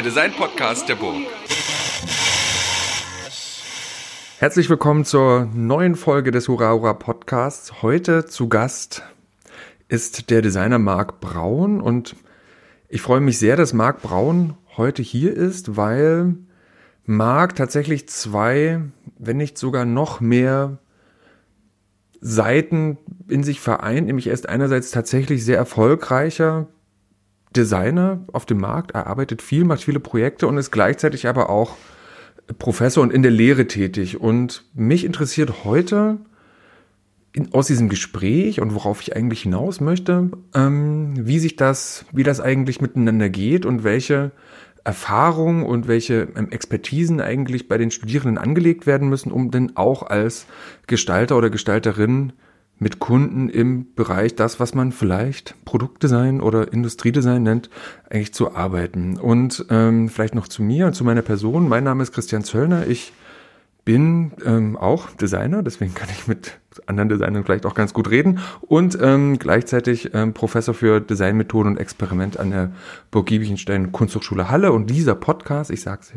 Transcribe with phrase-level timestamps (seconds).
[0.00, 1.26] Der Design-Podcast der Burg.
[4.38, 7.82] Herzlich willkommen zur neuen Folge des Hurra Hurra Podcasts.
[7.82, 9.02] Heute zu Gast
[9.88, 12.16] ist der Designer Marc Braun und
[12.88, 16.34] ich freue mich sehr, dass Marc Braun heute hier ist, weil
[17.04, 18.80] Marc tatsächlich zwei,
[19.18, 20.78] wenn nicht sogar noch mehr
[22.22, 22.96] Seiten
[23.28, 26.68] in sich vereint, nämlich er ist einerseits tatsächlich sehr erfolgreicher
[27.56, 31.76] Designer auf dem Markt, er arbeitet viel, macht viele Projekte und ist gleichzeitig aber auch
[32.58, 34.20] Professor und in der Lehre tätig.
[34.20, 36.18] Und mich interessiert heute
[37.32, 42.22] in, aus diesem Gespräch und worauf ich eigentlich hinaus möchte, ähm, wie sich das, wie
[42.22, 44.32] das eigentlich miteinander geht und welche
[44.82, 50.02] Erfahrungen und welche ähm, Expertisen eigentlich bei den Studierenden angelegt werden müssen, um denn auch
[50.02, 50.46] als
[50.86, 52.32] Gestalter oder Gestalterin
[52.80, 57.70] mit Kunden im Bereich das, was man vielleicht Produktdesign oder Industriedesign nennt,
[58.08, 59.18] eigentlich zu arbeiten.
[59.18, 61.68] Und ähm, vielleicht noch zu mir und zu meiner Person.
[61.68, 62.86] Mein Name ist Christian Zöllner.
[62.86, 63.12] Ich
[63.84, 68.38] bin ähm, auch Designer, deswegen kann ich mit anderen Designern vielleicht auch ganz gut reden
[68.60, 72.72] und ähm, gleichzeitig ähm, Professor für Designmethoden und Experiment an der
[73.10, 74.72] Burg Giebichenstein Kunsthochschule Halle.
[74.72, 76.12] Und dieser Podcast, ich sage es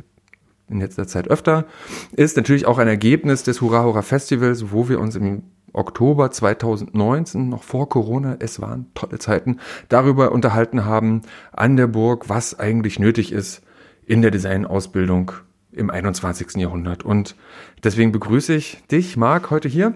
[0.70, 1.66] in letzter Zeit öfter,
[2.14, 5.44] ist natürlich auch ein Ergebnis des Hurra Hurra Festivals, wo wir uns im
[5.74, 12.30] Oktober 2019, noch vor Corona, es waren tolle Zeiten, darüber unterhalten haben an der Burg,
[12.30, 13.64] was eigentlich nötig ist
[14.06, 15.32] in der Designausbildung
[15.72, 16.56] im 21.
[16.56, 17.04] Jahrhundert.
[17.04, 17.36] Und
[17.84, 19.96] deswegen begrüße ich dich, Marc, heute hier.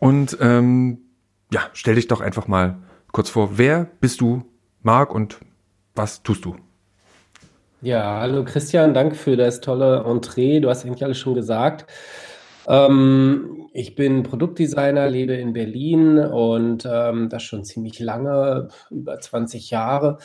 [0.00, 0.98] Und ähm,
[1.52, 2.78] ja, stell dich doch einfach mal
[3.12, 3.58] kurz vor.
[3.58, 4.42] Wer bist du,
[4.82, 5.38] Marc, und
[5.94, 6.56] was tust du?
[7.82, 10.60] Ja, hallo Christian, danke für das tolle Entree.
[10.60, 11.86] Du hast eigentlich alles schon gesagt.
[12.70, 19.70] Ähm, ich bin Produktdesigner, lebe in Berlin und ähm, das schon ziemlich lange, über 20
[19.70, 20.18] Jahre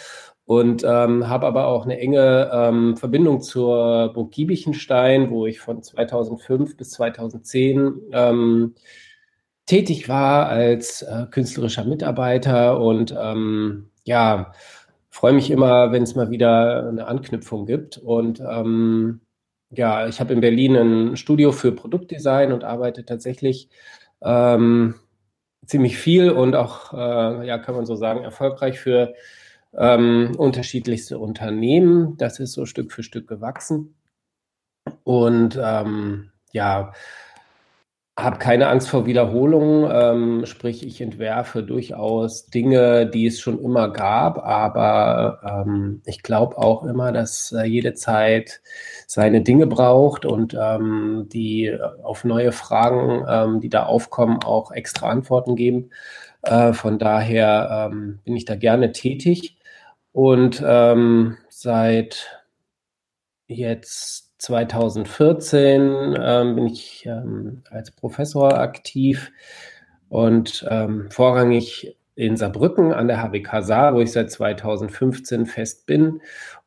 [0.45, 5.81] und ähm, habe aber auch eine enge ähm, Verbindung zur Burg Giebichenstein, wo ich von
[5.81, 8.75] 2005 bis 2010 ähm,
[9.66, 14.51] tätig war als äh, künstlerischer Mitarbeiter und ähm, ja,
[15.09, 19.22] freue mich immer, wenn es mal wieder eine Anknüpfung gibt und ähm,
[19.69, 23.69] ja, ich habe in Berlin ein Studio für Produktdesign und arbeite tatsächlich
[24.21, 24.95] ähm,
[25.65, 29.13] ziemlich viel und auch, äh, ja, kann man so sagen, erfolgreich für
[29.77, 32.17] ähm, unterschiedlichste Unternehmen.
[32.17, 33.95] Das ist so Stück für Stück gewachsen.
[35.03, 36.93] Und ähm, ja,
[38.17, 43.91] habe keine Angst vor Wiederholungen, ähm, sprich ich entwerfe durchaus Dinge, die es schon immer
[43.91, 48.61] gab, aber ähm, ich glaube auch immer, dass äh, jede Zeit
[49.05, 55.09] seine Dinge braucht und ähm, die auf neue Fragen, ähm, die da aufkommen, auch extra
[55.09, 55.89] Antworten geben.
[56.41, 59.57] Äh, von daher ähm, bin ich da gerne tätig.
[60.13, 62.45] Und ähm, seit
[63.47, 69.31] jetzt 2014 ähm, bin ich ähm, als Professor aktiv
[70.07, 76.22] und ähm, vorrangig in Saarbrücken an der HWK Saar, wo ich seit 2015 fest bin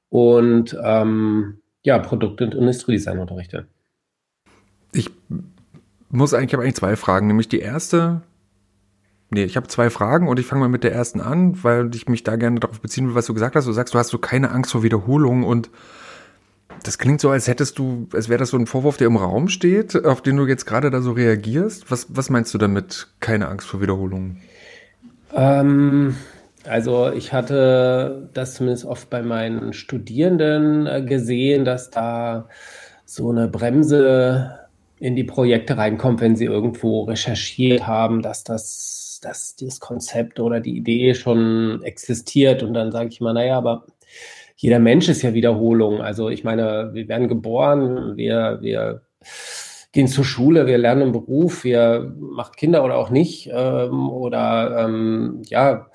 [0.08, 3.68] und ähm, ja, Produkt- und Industriedesign unterrichte.
[4.92, 5.10] Ich
[6.10, 8.22] muss eigentlich, ich habe eigentlich zwei Fragen, nämlich die erste,
[9.30, 12.08] Nee, ich habe zwei Fragen und ich fange mal mit der ersten an, weil ich
[12.08, 13.66] mich da gerne darauf beziehen will, was du gesagt hast.
[13.66, 15.68] Du sagst, du hast so keine Angst vor Wiederholungen und
[16.82, 19.48] das klingt so, als hättest du, als wäre das so ein Vorwurf, der im Raum
[19.48, 21.90] steht, auf den du jetzt gerade da so reagierst.
[21.90, 24.40] Was, was meinst du damit, keine Angst vor Wiederholungen?
[25.34, 26.16] Ähm,
[26.64, 32.48] also ich hatte das zumindest oft bei meinen Studierenden äh, gesehen, dass da
[33.04, 34.58] so eine Bremse
[34.98, 40.60] in die Projekte reinkommt, wenn sie irgendwo recherchiert haben, dass das dass dieses Konzept oder
[40.60, 42.62] die Idee schon existiert.
[42.62, 43.84] Und dann sage ich immer, naja, aber
[44.58, 46.00] jeder Mensch ist ja Wiederholung.
[46.02, 49.02] Also ich meine, wir werden geboren, wir, wir
[49.92, 53.48] gehen zur Schule, wir lernen einen Beruf, wir machen Kinder oder auch nicht.
[53.52, 55.86] Ähm, oder ähm, ja,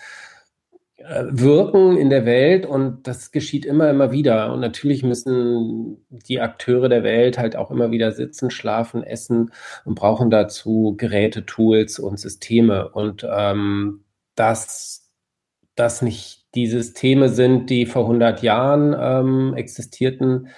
[0.95, 4.53] äh, wirken in der Welt und das geschieht immer, immer wieder.
[4.53, 9.51] Und natürlich müssen die Akteure der Welt halt auch immer wieder sitzen, schlafen, essen
[9.83, 12.87] und brauchen dazu Geräte, Tools und Systeme.
[12.89, 14.05] Und ähm,
[14.35, 15.11] dass
[15.75, 20.49] das nicht die Systeme sind, die vor 100 Jahren ähm, existierten,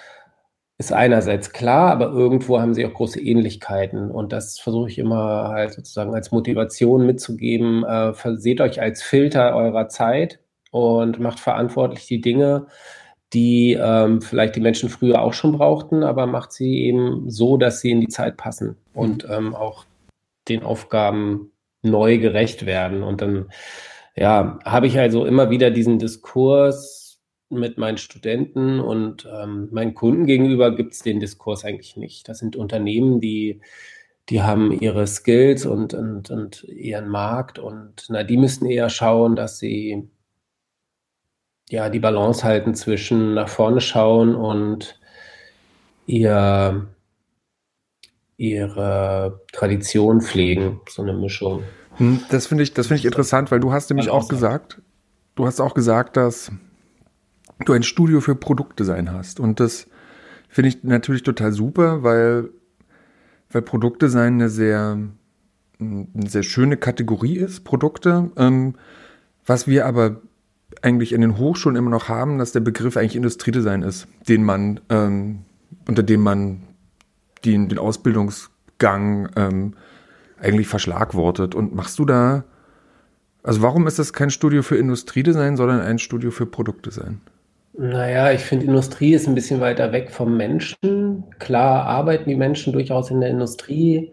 [0.78, 4.10] ist einerseits klar, aber irgendwo haben sie auch große Ähnlichkeiten.
[4.10, 7.82] Und das versuche ich immer halt sozusagen als Motivation mitzugeben.
[7.84, 10.38] Äh, verseht euch als Filter eurer Zeit
[10.70, 12.66] und macht verantwortlich die Dinge,
[13.32, 17.80] die ähm, vielleicht die Menschen früher auch schon brauchten, aber macht sie eben so, dass
[17.80, 19.86] sie in die Zeit passen und ähm, auch
[20.48, 21.52] den Aufgaben
[21.82, 23.02] neu gerecht werden.
[23.02, 23.46] Und dann
[24.16, 30.26] ja, habe ich also immer wieder diesen Diskurs mit meinen Studenten und ähm, meinen Kunden
[30.26, 32.28] gegenüber gibt es den Diskurs eigentlich nicht.
[32.28, 33.60] Das sind Unternehmen, die,
[34.28, 39.36] die haben ihre Skills und, und, und ihren Markt und na, die müssten eher schauen,
[39.36, 40.08] dass sie
[41.68, 44.98] ja die Balance halten zwischen nach vorne schauen und
[46.06, 46.86] ihr,
[48.36, 51.62] ihre Tradition pflegen, so eine Mischung.
[51.96, 54.80] Hm, das finde ich, das finde ich interessant, weil du hast nämlich auch gesagt,
[55.34, 56.50] du hast auch gesagt, dass
[57.64, 59.40] du ein Studio für Produktdesign hast.
[59.40, 59.86] Und das
[60.48, 62.50] finde ich natürlich total super, weil,
[63.50, 64.98] weil Produktdesign eine sehr,
[65.78, 68.30] eine sehr schöne Kategorie ist, Produkte.
[68.36, 68.74] Ähm,
[69.46, 70.20] was wir aber
[70.82, 74.80] eigentlich in den Hochschulen immer noch haben, dass der Begriff eigentlich Industriedesign ist, den man,
[74.90, 75.44] ähm,
[75.88, 76.62] unter dem man
[77.44, 79.74] den, den Ausbildungsgang ähm,
[80.40, 81.54] eigentlich verschlagwortet.
[81.54, 82.44] Und machst du da,
[83.42, 87.20] also warum ist das kein Studio für Industriedesign, sondern ein Studio für Produktdesign?
[87.78, 91.24] Naja, ich finde, Industrie ist ein bisschen weiter weg vom Menschen.
[91.38, 94.12] Klar arbeiten die Menschen durchaus in der Industrie,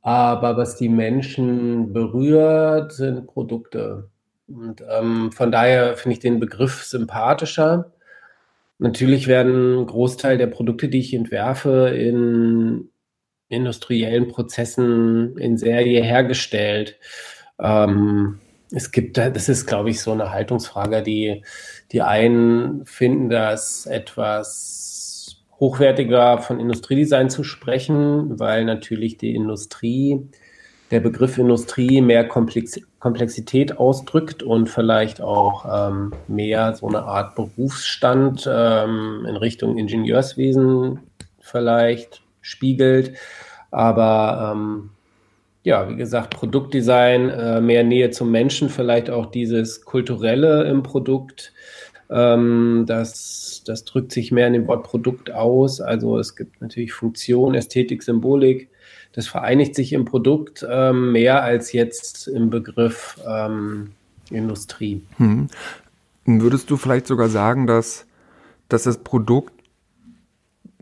[0.00, 4.08] aber was die Menschen berührt, sind Produkte.
[4.46, 7.90] Und ähm, von daher finde ich den Begriff sympathischer.
[8.78, 12.90] Natürlich werden ein Großteil der Produkte, die ich entwerfe, in
[13.48, 16.98] industriellen Prozessen in Serie hergestellt.
[17.58, 18.40] Ähm,
[18.72, 21.42] es gibt, das ist, glaube ich, so eine Haltungsfrage, die,
[21.92, 30.28] die einen finden das etwas hochwertiger von Industriedesign zu sprechen, weil natürlich die Industrie,
[30.90, 37.34] der Begriff Industrie mehr Komplex Komplexität ausdrückt und vielleicht auch ähm, mehr so eine Art
[37.34, 41.00] Berufsstand ähm, in Richtung Ingenieurswesen
[41.38, 43.16] vielleicht spiegelt.
[43.70, 44.90] Aber ähm,
[45.64, 51.52] ja, wie gesagt, Produktdesign, äh, mehr Nähe zum Menschen, vielleicht auch dieses Kulturelle im Produkt.
[52.10, 55.80] Ähm, das, das drückt sich mehr in dem Wort Produkt aus.
[55.80, 58.68] Also es gibt natürlich Funktion, Ästhetik, Symbolik.
[59.12, 63.92] Das vereinigt sich im Produkt ähm, mehr als jetzt im Begriff ähm,
[64.30, 65.02] Industrie.
[65.16, 65.48] Hm.
[66.26, 68.06] Würdest du vielleicht sogar sagen, dass,
[68.68, 69.52] dass das Produkt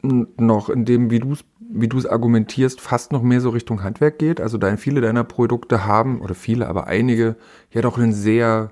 [0.03, 1.45] noch in dem, wie du es
[1.75, 4.41] wie du es argumentierst, fast noch mehr so Richtung Handwerk geht.
[4.41, 7.37] Also dein, viele deiner Produkte haben, oder viele, aber einige,
[7.73, 8.71] ja doch einen sehr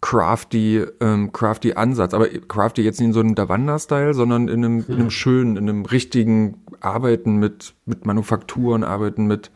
[0.00, 2.14] crafty, ähm, crafty Ansatz.
[2.14, 5.68] Aber crafty jetzt nicht in so einem Davanda-Style, sondern in einem, in einem schönen, in
[5.68, 9.50] einem richtigen Arbeiten mit, mit Manufakturen, Arbeiten mit,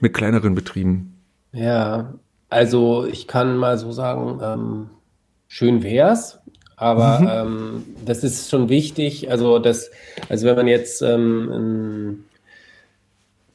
[0.00, 1.20] mit kleineren Betrieben.
[1.52, 2.14] Ja,
[2.48, 4.90] also ich kann mal so sagen, ähm,
[5.48, 6.37] schön wär's.
[6.78, 7.28] Aber mhm.
[7.28, 9.30] ähm, das ist schon wichtig.
[9.30, 9.90] Also, das,
[10.28, 12.24] also wenn man jetzt ähm,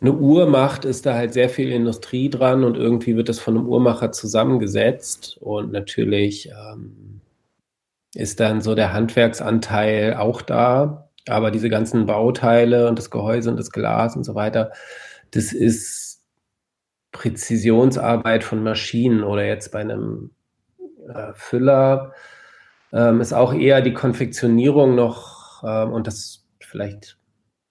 [0.01, 3.57] eine Uhr macht, ist da halt sehr viel Industrie dran und irgendwie wird das von
[3.57, 5.37] einem Uhrmacher zusammengesetzt.
[5.39, 7.21] Und natürlich ähm,
[8.13, 11.09] ist dann so der Handwerksanteil auch da.
[11.25, 14.73] Aber diese ganzen Bauteile und das Gehäuse und das Glas und so weiter,
[15.31, 16.21] das ist
[17.13, 20.31] Präzisionsarbeit von Maschinen oder jetzt bei einem
[21.07, 22.11] äh, Füller
[22.93, 27.17] ähm, ist auch eher die Konfektionierung noch ähm, und das vielleicht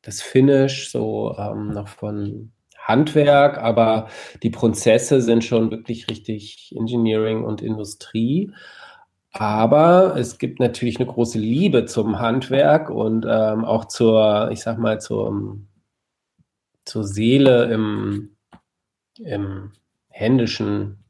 [0.03, 4.09] das Finish so ähm, noch von Handwerk, aber
[4.43, 8.53] die Prozesse sind schon wirklich richtig Engineering und Industrie.
[9.31, 14.79] Aber es gibt natürlich eine große Liebe zum Handwerk und ähm, auch zur, ich sag
[14.79, 15.57] mal, zur,
[16.85, 18.37] zur Seele im,
[19.19, 19.73] im
[20.09, 21.02] händischen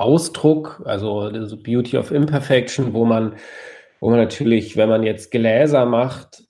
[0.00, 1.30] Ausdruck, also
[1.62, 3.36] Beauty of Imperfection, wo man,
[4.00, 6.44] wo man natürlich, wenn man jetzt Gläser macht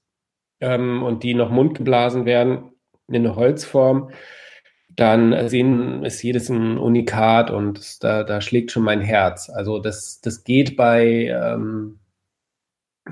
[0.61, 2.73] ähm, und die noch mundgeblasen werden
[3.09, 4.11] in eine Holzform,
[4.97, 9.51] dann sehen, ist jedes ein Unikat und da, da schlägt schon mein Herz.
[9.51, 12.01] Also das, das geht bei ähm,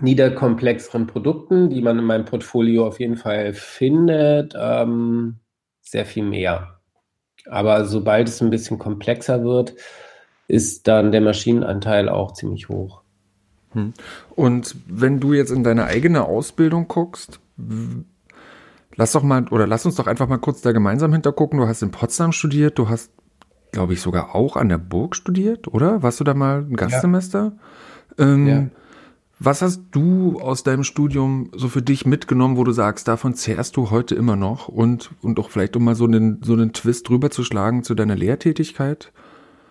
[0.00, 5.40] niederkomplexeren Produkten, die man in meinem Portfolio auf jeden Fall findet, ähm,
[5.80, 6.80] sehr viel mehr.
[7.47, 9.75] Aber sobald es ein bisschen komplexer wird,
[10.49, 13.02] ist dann der Maschinenanteil auch ziemlich hoch.
[13.73, 13.93] Hm.
[14.35, 17.38] Und wenn du jetzt in deine eigene Ausbildung guckst,
[18.97, 21.61] lass doch mal, oder lass uns doch einfach mal kurz da gemeinsam hintergucken.
[21.61, 23.12] Du hast in Potsdam studiert, du hast,
[23.73, 26.02] glaube ich, sogar auch an der Burg studiert, oder?
[26.02, 27.52] Warst du da mal ein Gastsemester?
[28.19, 28.25] Ja.
[28.25, 28.67] Ähm, ja.
[29.40, 33.76] Was hast du aus deinem Studium so für dich mitgenommen, wo du sagst, davon zehrst
[33.76, 37.09] du heute immer noch und, und auch vielleicht um mal so einen, so einen Twist
[37.09, 39.12] drüber zu schlagen zu deiner Lehrtätigkeit?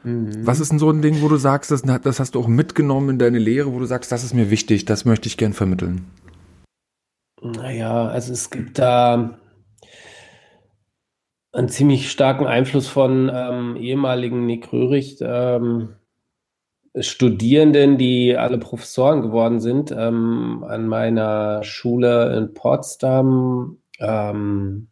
[0.07, 0.47] Mhm.
[0.47, 3.11] Was ist denn so ein Ding, wo du sagst, das, das hast du auch mitgenommen
[3.11, 6.07] in deine Lehre, wo du sagst, das ist mir wichtig, das möchte ich gern vermitteln?
[7.41, 9.37] Naja, also es gibt da
[11.51, 15.95] einen ziemlich starken Einfluss von ähm, ehemaligen Nick Röhrig, ähm,
[16.99, 24.87] Studierenden, die alle Professoren geworden sind, ähm, an meiner Schule in Potsdam, ähm,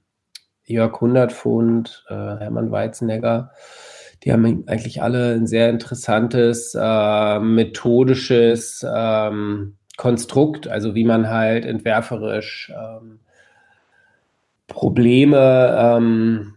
[0.65, 3.51] Jörg Hundertfund, äh, Hermann Weizenegger,
[4.25, 11.65] die haben eigentlich alle ein sehr interessantes äh, methodisches ähm, Konstrukt, also wie man halt
[11.65, 13.19] entwerferisch ähm,
[14.67, 16.55] Probleme ähm,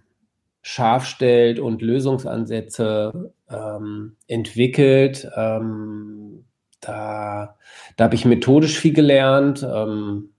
[0.63, 5.31] scharf stellt und Lösungsansätze ähm, entwickelt.
[5.37, 6.45] Ähm,
[6.81, 7.57] da
[7.97, 9.63] da habe ich methodisch viel gelernt.
[9.63, 10.31] Ähm,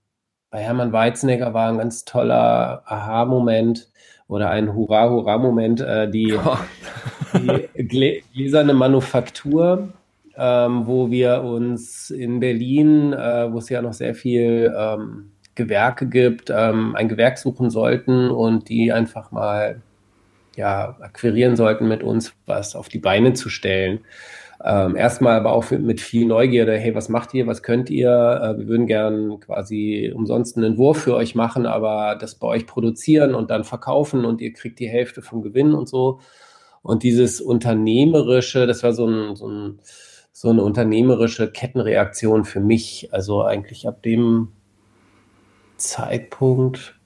[0.50, 3.92] bei Hermann Weizenegger war ein ganz toller Aha-Moment
[4.30, 6.40] oder ein Hurra-Hurra-Moment, äh, die,
[7.76, 9.90] die gläserne Manufaktur,
[10.38, 16.08] ähm, wo wir uns in Berlin, äh, wo es ja noch sehr viel ähm, Gewerke
[16.08, 19.82] gibt, ähm, ein Gewerk suchen sollten und die einfach mal
[20.56, 24.00] ja, akquirieren sollten, mit uns was auf die Beine zu stellen.
[24.62, 28.10] Ähm, erstmal aber auch mit viel Neugierde, hey, was macht ihr, was könnt ihr?
[28.10, 32.68] Äh, wir würden gern quasi umsonst einen Entwurf für euch machen, aber das bei euch
[32.68, 36.20] produzieren und dann verkaufen und ihr kriegt die Hälfte vom Gewinn und so.
[36.82, 39.80] Und dieses unternehmerische, das war so, ein, so, ein,
[40.34, 43.10] so eine unternehmerische Kettenreaktion für mich.
[43.14, 44.50] Also eigentlich ab dem
[45.78, 47.00] Zeitpunkt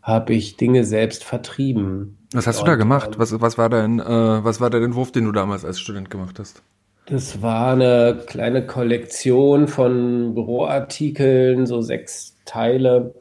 [0.00, 2.19] habe ich Dinge selbst vertrieben.
[2.32, 3.18] Was hast du da gemacht?
[3.18, 4.04] Was, was, war dein, äh,
[4.44, 6.62] was war der Entwurf, den du damals als Student gemacht hast?
[7.06, 13.14] Das war eine kleine Kollektion von Büroartikeln, so sechs Teile,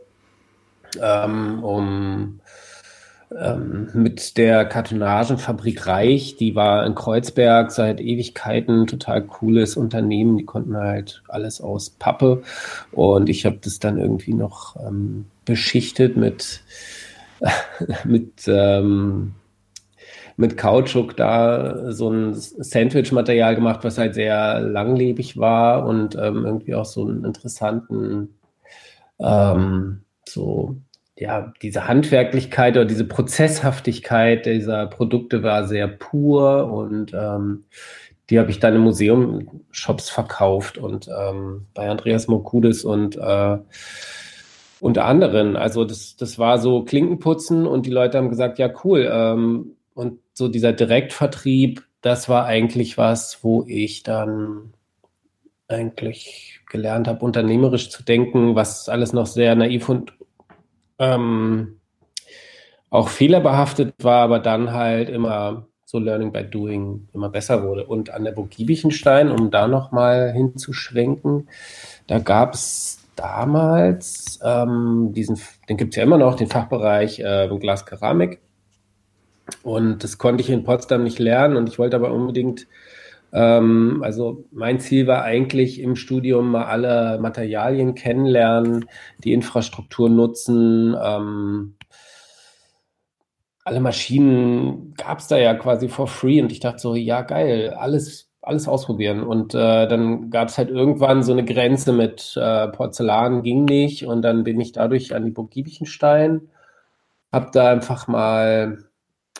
[1.01, 2.39] ähm, um
[3.35, 10.45] ähm, mit der Kartonagenfabrik Reich, die war in Kreuzberg seit Ewigkeiten, total cooles Unternehmen, die
[10.45, 12.41] konnten halt alles aus Pappe
[12.91, 16.61] und ich habe das dann irgendwie noch ähm, beschichtet mit
[18.05, 19.33] mit, ähm,
[20.37, 26.75] mit Kautschuk da so ein Sandwich-Material gemacht, was halt sehr langlebig war und ähm, irgendwie
[26.75, 28.35] auch so einen interessanten,
[29.19, 30.77] ähm, so,
[31.17, 37.65] ja, diese Handwerklichkeit oder diese Prozesshaftigkeit dieser Produkte war sehr pur und ähm,
[38.29, 43.57] die habe ich dann im Museum Shops verkauft und ähm, bei Andreas Mokudis und äh,
[44.81, 45.55] unter anderem.
[45.55, 49.09] Also das, das war so Klinkenputzen und die Leute haben gesagt, ja cool.
[49.11, 54.73] Ähm, und so dieser Direktvertrieb, das war eigentlich was, wo ich dann
[55.67, 60.13] eigentlich gelernt habe, unternehmerisch zu denken, was alles noch sehr naiv und
[60.97, 61.79] ähm,
[62.89, 67.85] auch fehlerbehaftet war, aber dann halt immer so Learning by Doing immer besser wurde.
[67.85, 71.49] Und an der Burg Giebichenstein, um da nochmal hinzuschwenken,
[72.07, 77.49] da gab es damals ähm, diesen, den gibt es ja immer noch, den Fachbereich äh,
[77.59, 78.39] Glaskeramik.
[79.63, 82.67] Und das konnte ich in Potsdam nicht lernen und ich wollte aber unbedingt,
[83.33, 88.85] ähm, also mein Ziel war eigentlich im Studium mal alle Materialien kennenlernen,
[89.23, 90.95] die Infrastruktur nutzen.
[91.01, 91.75] Ähm,
[93.65, 97.73] alle Maschinen gab es da ja quasi for free und ich dachte so, ja geil,
[97.77, 99.23] alles alles ausprobieren.
[99.23, 104.05] Und äh, dann gab es halt irgendwann so eine Grenze mit äh, Porzellan ging nicht.
[104.05, 106.49] Und dann bin ich dadurch an die Burg Giebichenstein,
[107.31, 108.85] habe da einfach mal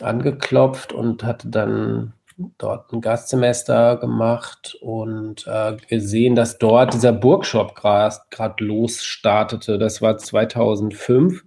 [0.02, 2.14] angeklopft und hatte dann
[2.58, 9.78] dort ein Gastsemester gemacht und äh, gesehen, dass dort dieser Burgshop gerade losstartete.
[9.78, 11.44] Das war 2005.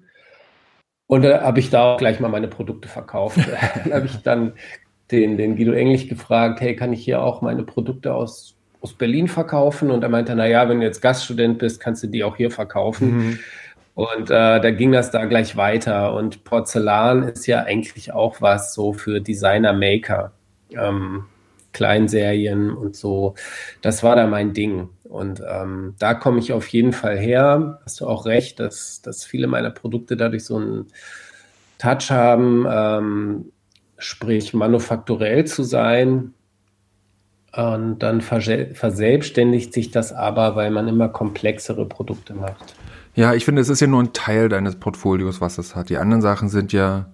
[1.07, 3.39] Und da habe ich da auch gleich mal meine Produkte verkauft.
[3.87, 4.55] da habe ich dann
[5.11, 9.29] den, den Guido Englisch gefragt, hey, kann ich hier auch meine Produkte aus, aus Berlin
[9.29, 9.91] verkaufen?
[9.91, 13.17] Und er meinte, naja, wenn du jetzt Gaststudent bist, kannst du die auch hier verkaufen.
[13.17, 13.39] Mhm.
[13.95, 16.15] Und äh, da ging das da gleich weiter.
[16.15, 20.33] Und Porzellan ist ja eigentlich auch was so für Designer-Maker.
[20.71, 21.25] Ähm,
[21.73, 23.35] Kleinserien und so.
[23.81, 24.91] Das war da mein Ding.
[25.05, 27.81] Und ähm, da komme ich auf jeden Fall her.
[27.85, 30.87] Hast du auch recht, dass, dass viele meiner Produkte dadurch so einen
[31.79, 32.67] Touch haben.
[32.71, 33.53] Ähm,
[34.03, 36.35] sprich manufakturell zu sein.
[37.55, 42.75] Und dann verselbstständigt sich das aber, weil man immer komplexere Produkte macht.
[43.15, 45.91] Ja, ich finde, es ist ja nur ein Teil deines Portfolios, was es hat.
[45.91, 47.11] Die anderen Sachen sind ja,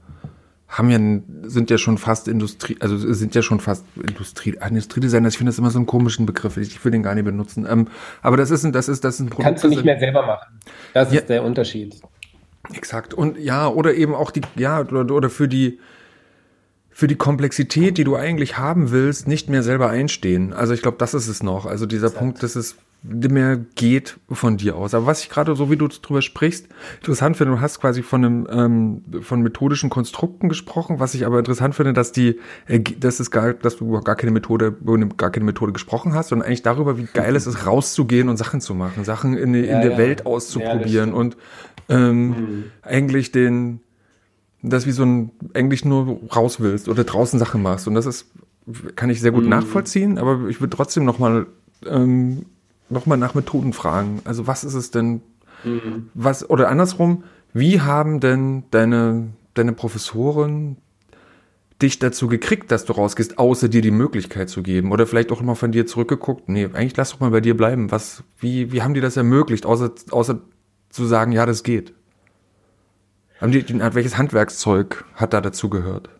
[0.68, 5.28] haben ja, sind ja schon fast Industrie, also sind ja schon fast Industrie, Industriedesigner.
[5.28, 6.56] Ich finde das immer so einen komischen Begriff.
[6.56, 7.66] Ich will den gar nicht benutzen.
[7.68, 7.88] Ähm,
[8.22, 9.44] aber das ist ein, das ist, das ist ein Produkt.
[9.44, 10.60] Kannst du nicht mehr selber machen.
[10.94, 12.00] Das ja, ist der Unterschied.
[12.72, 13.12] Exakt.
[13.12, 15.80] Und ja, oder eben auch die, ja, oder, oder für die,
[16.98, 20.52] für die Komplexität, die du eigentlich haben willst, nicht mehr selber einstehen.
[20.52, 21.64] Also ich glaube, das ist es noch.
[21.64, 22.18] Also dieser Exakt.
[22.18, 22.74] Punkt, das ist
[23.04, 24.94] mehr geht von dir aus.
[24.94, 28.24] Aber was ich gerade, so wie du drüber sprichst, interessant finde, du hast quasi von
[28.24, 32.40] einem ähm, von methodischen Konstrukten gesprochen, was ich aber interessant finde, dass die,
[32.98, 34.74] dass es gar, dass du gar keine Methode,
[35.16, 38.60] gar keine Methode gesprochen hast, sondern eigentlich darüber, wie geil es ist, rauszugehen und Sachen
[38.60, 39.98] zu machen, Sachen in, in ja, der ja.
[39.98, 41.36] Welt auszuprobieren ja, und
[41.88, 42.64] ähm, mhm.
[42.82, 43.82] eigentlich den,
[44.62, 47.86] das wie so ein, eigentlich nur raus willst oder draußen Sachen machst.
[47.86, 48.26] Und das ist,
[48.96, 49.50] kann ich sehr gut mhm.
[49.50, 51.46] nachvollziehen, aber ich würde trotzdem nochmal
[51.86, 52.44] ähm,
[52.90, 54.20] nochmal nach Methoden fragen.
[54.24, 55.22] Also was ist es denn,
[55.64, 56.10] mhm.
[56.14, 60.76] was, oder andersrum, wie haben denn deine, deine Professoren
[61.80, 64.92] dich dazu gekriegt, dass du rausgehst, außer dir die Möglichkeit zu geben?
[64.92, 67.90] Oder vielleicht auch immer von dir zurückgeguckt, nee, eigentlich lass doch mal bei dir bleiben.
[67.90, 70.40] Was, wie, wie haben die das ermöglicht, außer, außer
[70.90, 71.94] zu sagen, ja, das geht?
[73.40, 73.64] Haben die,
[73.94, 76.10] welches Handwerkszeug hat da dazu gehört?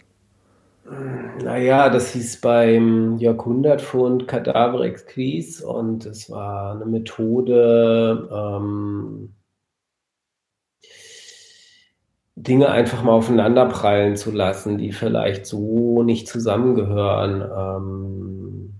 [1.42, 9.34] Naja, das hieß beim Jahrhundertfund Kadaver Exquise und es war eine Methode, ähm,
[12.36, 17.42] Dinge einfach mal aufeinander prallen zu lassen, die vielleicht so nicht zusammengehören.
[17.42, 18.74] Ähm,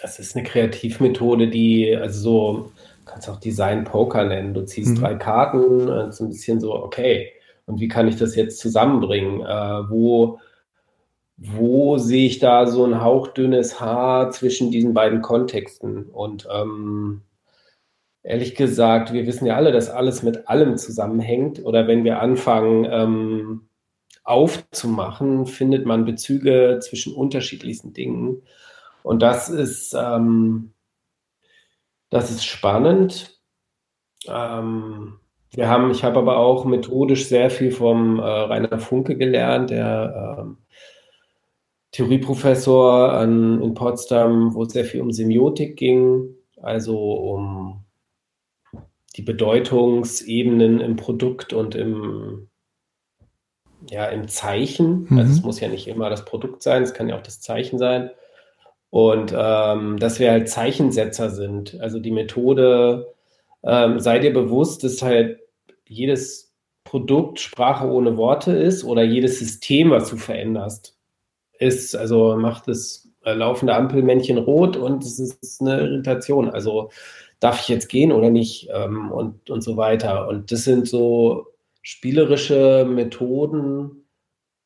[0.00, 2.71] das ist eine Kreativmethode, die, also so,
[3.04, 4.54] kannst auch Design Poker nennen.
[4.54, 5.00] Du ziehst mhm.
[5.00, 7.32] drei Karten, ist ein bisschen so, okay,
[7.66, 9.40] und wie kann ich das jetzt zusammenbringen?
[9.40, 10.38] Äh, wo,
[11.36, 16.04] wo sehe ich da so ein hauchdünnes Haar zwischen diesen beiden Kontexten?
[16.04, 17.22] Und ähm,
[18.22, 21.64] ehrlich gesagt, wir wissen ja alle, dass alles mit allem zusammenhängt.
[21.64, 23.68] Oder wenn wir anfangen ähm,
[24.24, 28.42] aufzumachen, findet man Bezüge zwischen unterschiedlichsten Dingen.
[29.02, 30.71] Und das ist, ähm,
[32.12, 33.40] das ist spannend.
[34.28, 35.18] Ähm,
[35.54, 40.38] wir haben, ich habe aber auch methodisch sehr viel vom äh, Rainer Funke gelernt, der
[40.38, 40.58] ähm,
[41.92, 47.84] Theorieprofessor an, in Potsdam, wo es sehr viel um Semiotik ging, also um
[49.16, 52.50] die Bedeutungsebenen im Produkt und im,
[53.88, 55.06] ja, im Zeichen.
[55.08, 55.18] Mhm.
[55.18, 57.78] Also es muss ja nicht immer das Produkt sein, es kann ja auch das Zeichen
[57.78, 58.10] sein.
[58.92, 61.80] Und ähm, dass wir halt Zeichensetzer sind.
[61.80, 63.14] Also die Methode,
[63.62, 65.40] ähm, sei dir bewusst, dass halt
[65.88, 66.52] jedes
[66.84, 70.98] Produkt Sprache ohne Worte ist oder jedes System, was du veränderst,
[71.58, 76.50] ist, also macht das äh, laufende Ampelmännchen rot und es ist eine Irritation.
[76.50, 76.90] Also
[77.40, 80.28] darf ich jetzt gehen oder nicht ähm, und, und so weiter.
[80.28, 81.46] Und das sind so
[81.80, 84.06] spielerische Methoden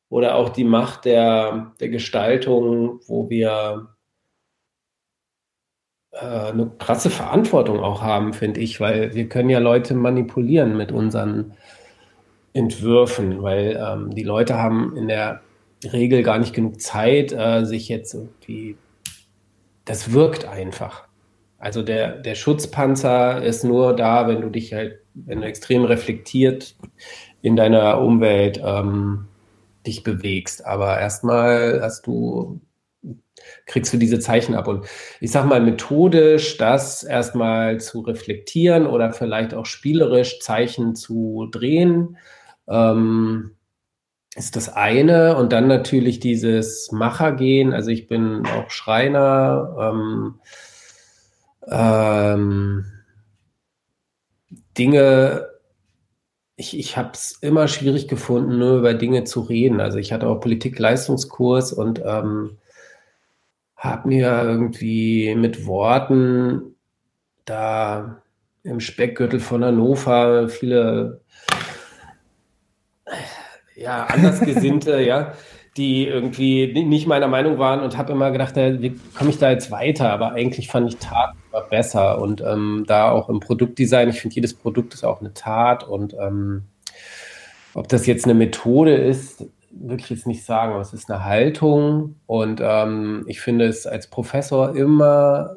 [0.09, 3.87] oder auch die Macht der, der Gestaltung, wo wir
[6.21, 11.53] eine krasse Verantwortung auch haben, finde ich, weil wir können ja Leute manipulieren mit unseren
[12.53, 15.41] Entwürfen, weil ähm, die Leute haben in der
[15.83, 18.77] Regel gar nicht genug Zeit, äh, sich jetzt irgendwie.
[19.85, 21.07] Das wirkt einfach.
[21.59, 26.75] Also der, der Schutzpanzer ist nur da, wenn du dich halt, wenn du extrem reflektiert
[27.41, 29.27] in deiner Umwelt ähm,
[29.85, 30.65] dich bewegst.
[30.65, 32.59] Aber erstmal hast du,
[33.65, 34.67] kriegst du diese Zeichen ab.
[34.67, 34.85] Und
[35.19, 42.17] ich sag mal, methodisch das erstmal zu reflektieren oder vielleicht auch spielerisch Zeichen zu drehen,
[42.67, 43.51] ähm,
[44.35, 45.35] ist das eine.
[45.37, 47.73] Und dann natürlich dieses Machergehen.
[47.73, 49.75] Also ich bin auch Schreiner.
[49.79, 50.39] Ähm,
[51.69, 52.85] ähm,
[54.77, 55.47] Dinge,
[56.55, 59.79] ich, ich habe es immer schwierig gefunden, nur über Dinge zu reden.
[59.79, 62.57] Also ich hatte auch Politik-Leistungskurs und ähm,
[63.77, 66.75] habe mir irgendwie mit Worten
[67.45, 68.21] da
[68.63, 71.21] im Speckgürtel von Hannover viele
[73.75, 75.33] ja, Andersgesinnte, ja,
[75.77, 79.69] die irgendwie nicht meiner Meinung waren und habe immer gedacht, wie komme ich da jetzt
[79.69, 80.11] weiter?
[80.11, 81.35] Aber eigentlich fand ich Tat
[81.69, 85.87] besser und ähm, da auch im Produktdesign, ich finde, jedes Produkt ist auch eine Tat
[85.87, 86.63] und ähm,
[87.73, 89.45] ob das jetzt eine Methode ist,
[89.79, 93.87] würde ich jetzt nicht sagen, aber es ist eine Haltung und ähm, ich finde es
[93.87, 95.55] als Professor immer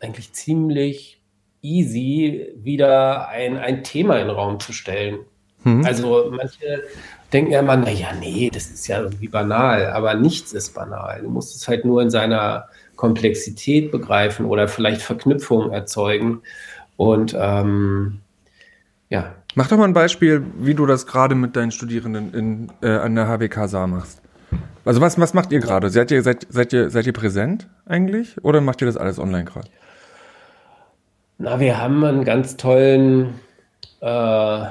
[0.00, 1.20] eigentlich ziemlich
[1.62, 5.20] easy, wieder ein, ein Thema in den Raum zu stellen.
[5.64, 5.84] Mhm.
[5.84, 6.84] Also manche
[7.32, 11.22] denken ja immer, naja, nee, das ist ja irgendwie banal, aber nichts ist banal.
[11.22, 16.42] Du musst es halt nur in seiner Komplexität begreifen oder vielleicht Verknüpfungen erzeugen.
[16.96, 18.20] Und ähm,
[19.10, 19.34] ja.
[19.54, 23.14] Mach doch mal ein Beispiel, wie du das gerade mit deinen Studierenden in, äh, an
[23.14, 24.20] der HWK Saar machst.
[24.84, 25.90] Also was, was macht ihr gerade?
[25.90, 29.44] Seid ihr, seid, seid, ihr, seid ihr präsent eigentlich oder macht ihr das alles online
[29.44, 29.68] gerade?
[31.38, 33.34] Na, wir haben einen ganz tollen
[34.00, 34.64] äh,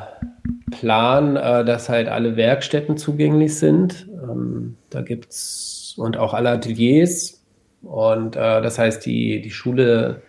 [0.72, 4.08] Plan, äh, dass halt alle Werkstätten zugänglich sind.
[4.10, 7.44] Ähm, da gibt's und auch alle Ateliers.
[7.82, 10.22] Und äh, das heißt, die, die Schule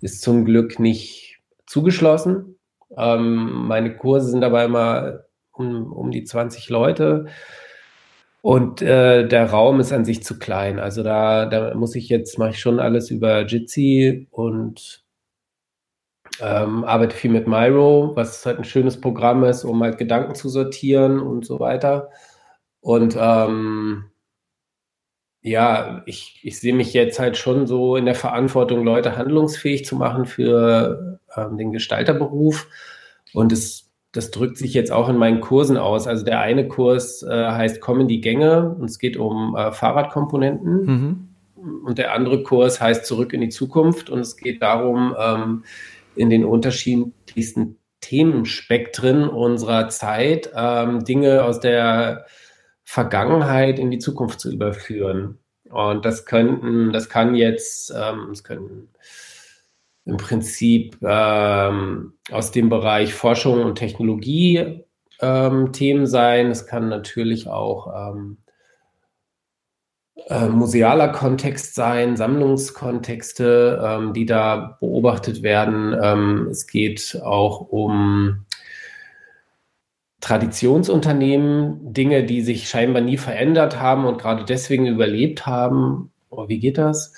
[0.00, 2.56] ist zum Glück nicht zugeschlossen.
[2.96, 5.20] Ähm, meine Kurse sind dabei immer
[5.52, 7.26] um, um die 20 Leute.
[8.42, 10.80] Und äh, der Raum ist an sich zu klein.
[10.80, 15.04] Also da, da muss ich jetzt, mache ich schon alles über Jitsi und
[16.40, 20.48] ähm, arbeite viel mit Miro, was halt ein schönes Programm ist, um halt Gedanken zu
[20.48, 22.10] sortieren und so weiter.
[22.80, 24.11] Und ähm,
[25.42, 29.96] ja, ich, ich sehe mich jetzt halt schon so in der Verantwortung, Leute handlungsfähig zu
[29.96, 32.68] machen für ähm, den Gestalterberuf.
[33.32, 36.06] Und es, das drückt sich jetzt auch in meinen Kursen aus.
[36.06, 40.84] Also der eine Kurs äh, heißt Kommen die Gänge und es geht um äh, Fahrradkomponenten.
[40.84, 41.28] Mhm.
[41.84, 45.64] Und der andere Kurs heißt Zurück in die Zukunft und es geht darum, ähm,
[46.14, 52.26] in den unterschiedlichsten Themenspektren unserer Zeit ähm, Dinge aus der
[52.92, 55.38] Vergangenheit in die Zukunft zu überführen.
[55.70, 58.90] Und das könnten, das kann jetzt, ähm, es können
[60.04, 64.84] im Prinzip ähm, aus dem Bereich Forschung und Technologie
[65.22, 66.50] ähm, Themen sein.
[66.50, 68.36] Es kann natürlich auch ähm,
[70.26, 75.98] äh, musealer Kontext sein, Sammlungskontexte, ähm, die da beobachtet werden.
[75.98, 78.44] Ähm, es geht auch um
[80.22, 86.12] Traditionsunternehmen, Dinge, die sich scheinbar nie verändert haben und gerade deswegen überlebt haben.
[86.30, 87.12] Oh, wie geht das?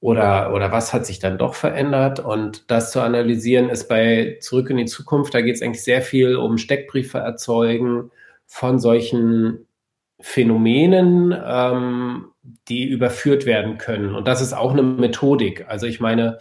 [0.00, 2.20] Oder, oder was hat sich dann doch verändert?
[2.20, 6.00] Und das zu analysieren ist bei Zurück in die Zukunft, da geht es eigentlich sehr
[6.00, 8.10] viel um Steckbriefe erzeugen
[8.46, 9.66] von solchen
[10.20, 12.28] Phänomenen, ähm,
[12.68, 14.14] die überführt werden können.
[14.14, 15.66] Und das ist auch eine Methodik.
[15.68, 16.38] Also ich meine,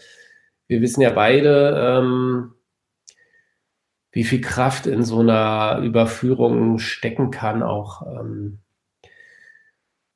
[0.67, 2.53] wir wissen ja beide, ähm,
[4.17, 8.57] wie viel Kraft in so einer Überführung stecken kann, auch ähm,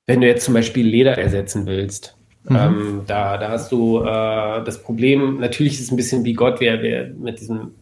[0.07, 2.17] wenn du jetzt zum Beispiel Leder ersetzen willst.
[2.45, 2.55] Mhm.
[2.55, 6.59] Ähm, da, da hast du äh, das Problem, natürlich ist es ein bisschen wie Gott,
[6.59, 7.75] wer, wer mit diesem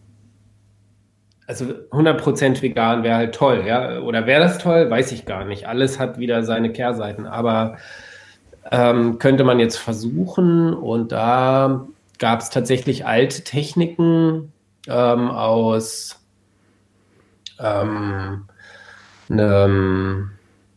[1.46, 4.00] also 100% vegan wäre halt toll, ja.
[4.00, 4.90] Oder wäre das toll?
[4.90, 5.66] Weiß ich gar nicht.
[5.68, 7.24] Alles hat wieder seine Kehrseiten.
[7.24, 7.78] Aber
[8.70, 10.74] ähm, könnte man jetzt versuchen.
[10.74, 14.52] Und da gab es tatsächlich alte Techniken
[14.88, 16.20] ähm, aus
[17.58, 18.46] ähm,
[19.28, 20.30] einem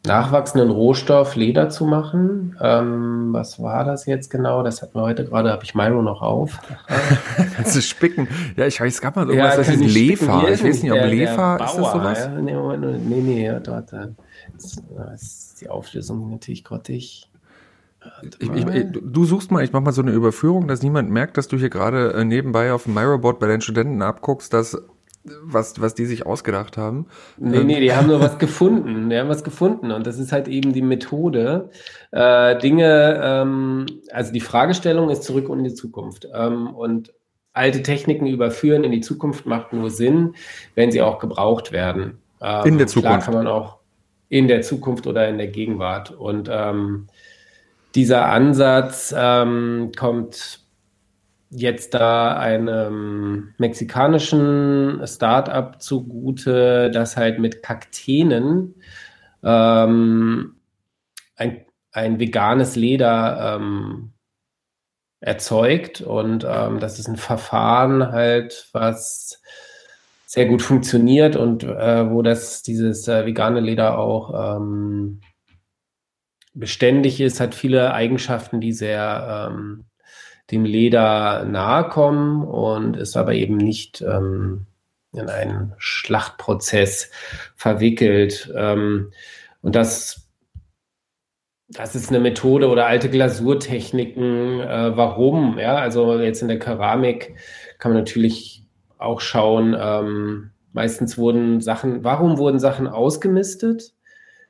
[0.06, 2.58] nachwachsenden Rohstoff Leder zu machen.
[2.62, 4.62] Ähm, was war das jetzt genau?
[4.62, 6.60] Das hatten wir heute gerade, habe ich Myro noch auf.
[7.56, 8.28] Kannst du spicken?
[8.58, 10.48] Ja, ich weiß, es gab mal irgendwas, ja, das ist Lefa.
[10.50, 12.20] Ich weiß nicht, ob Lefa, ist das sowas?
[12.20, 17.30] Ja, nee, nee, nee, dort, das ist die Auflösung natürlich grottig.
[18.40, 21.48] Ich, ich, du suchst mal, ich mach mal so eine Überführung, dass niemand merkt, dass
[21.48, 24.78] du hier gerade äh, nebenbei auf dem Myroboard bei den Studenten abguckst, dass
[25.24, 27.08] was, was die sich ausgedacht haben.
[27.38, 29.10] Nee, ähm, nee, die haben nur was gefunden.
[29.10, 29.92] Die haben was gefunden.
[29.92, 31.70] Und das ist halt eben die Methode.
[32.12, 36.28] Äh, Dinge, ähm, also die Fragestellung ist zurück in die Zukunft.
[36.34, 37.14] Ähm, und
[37.54, 40.36] alte Techniken überführen in die Zukunft macht nur Sinn,
[40.76, 42.18] wenn sie auch gebraucht werden.
[42.42, 43.08] Ähm, in der Zukunft.
[43.08, 43.78] Klar kann man auch
[44.30, 46.12] in der Zukunft oder in der Gegenwart.
[46.12, 47.08] Und ähm,
[47.96, 50.62] dieser Ansatz ähm, kommt
[51.50, 58.76] jetzt da einem mexikanischen Startup zugute, das halt mit Kakteen
[59.44, 60.56] ähm,
[61.36, 64.14] ein, ein veganes Leder ähm,
[65.20, 66.02] erzeugt.
[66.02, 69.42] Und ähm, das ist ein Verfahren halt, was
[70.26, 75.22] sehr gut funktioniert und äh, wo das dieses äh, vegane Leder auch ähm,
[76.54, 79.86] beständig ist, hat viele Eigenschaften, die sehr ähm,
[80.52, 84.68] dem Leder nahe kommen und ist aber eben nicht ähm,
[85.14, 87.12] in einen Schlachtprozess
[87.56, 88.52] verwickelt.
[88.56, 89.12] Ähm,
[89.62, 90.28] und das,
[91.70, 94.60] das ist eine Methode oder alte Glasurtechniken.
[94.60, 95.58] Äh, warum?
[95.60, 97.36] Ja, also jetzt in der Keramik
[97.80, 98.66] kann man natürlich
[98.98, 103.94] auch schauen, ähm, meistens wurden Sachen, warum wurden Sachen ausgemistet?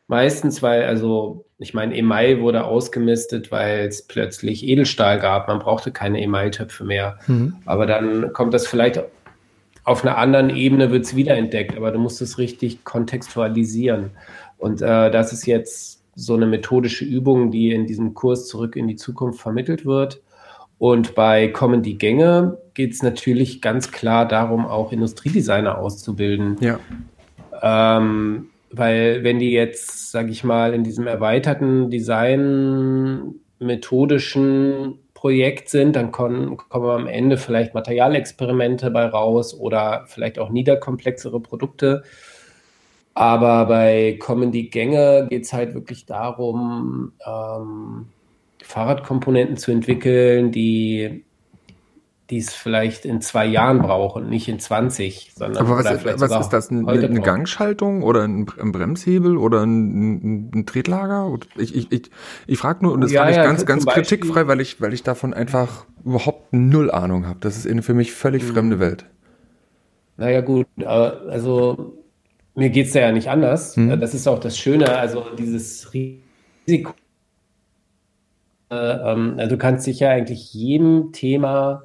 [0.08, 5.48] Meistens, weil, also, ich meine, Email wurde ausgemistet, weil es plötzlich Edelstahl gab.
[5.48, 7.18] Man brauchte keine Emailtöpfe mehr.
[7.26, 7.56] Mhm.
[7.66, 9.02] Aber dann kommt das vielleicht
[9.86, 11.78] auf einer anderen Ebene, wird es wiederentdeckt.
[11.78, 14.12] Aber du musst es richtig kontextualisieren.
[14.58, 18.90] Und äh, das ist jetzt so eine methodische Übung, die in diesem Kurs zurück in
[18.90, 20.22] die Zukunft vermittelt wird.
[20.80, 26.58] Und bei Kommen die Gänge geht es natürlich ganz klar darum, auch Industriedesigner auszubilden.
[26.60, 26.80] Ja.
[27.62, 35.96] Ähm, weil wenn die jetzt, sage ich mal, in diesem erweiterten Design methodischen Projekt sind,
[35.96, 42.04] dann kommen, kommen am Ende vielleicht Materialexperimente bei raus oder vielleicht auch niederkomplexere Produkte.
[43.14, 48.08] Aber bei Kommen die Gänge geht es halt wirklich darum, ähm,
[48.64, 51.24] Fahrradkomponenten zu entwickeln, die
[52.30, 56.46] die es vielleicht in zwei Jahren braucht und nicht in 20, sondern Aber was, was
[56.46, 56.72] ist das?
[56.72, 61.38] Eine, eine Gangschaltung oder ein, Bremshebel oder ein, ein Tretlager?
[61.58, 62.12] Ich, ich, ich,
[62.48, 65.04] ich frage nur, und das ja, ich ja, ganz, ganz kritikfrei, weil ich, weil ich
[65.04, 67.40] davon einfach überhaupt null Ahnung habe.
[67.42, 68.54] Das ist eine für mich völlig mhm.
[68.54, 69.06] fremde Welt.
[70.16, 71.98] Naja, gut, also
[72.56, 73.76] mir geht es ja nicht anders.
[73.76, 74.00] Mhm.
[74.00, 76.94] Das ist auch das Schöne, also dieses Risiko.
[78.70, 81.84] Äh, ähm, also du kannst dich ja eigentlich jedem Thema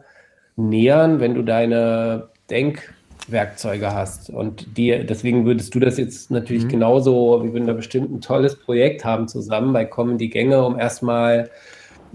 [0.59, 4.31] nähern, wenn du deine Denkwerkzeuge hast.
[4.31, 6.69] Und dir, deswegen würdest du das jetzt natürlich mhm.
[6.69, 10.79] genauso, wir würden da bestimmt ein tolles Projekt haben zusammen bei Kommen die Gänge, um
[10.79, 11.51] erstmal,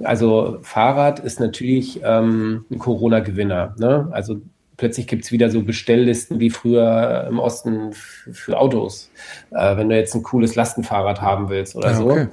[0.04, 3.76] also Fahrrad ist natürlich ähm, ein Corona-Gewinner.
[3.78, 4.10] Ne?
[4.12, 4.42] Also
[4.78, 9.10] plötzlich gibt es wieder so Bestelllisten wie früher im Osten für Autos,
[9.52, 12.28] äh, wenn du jetzt ein cooles Lastenfahrrad haben willst oder ja, okay.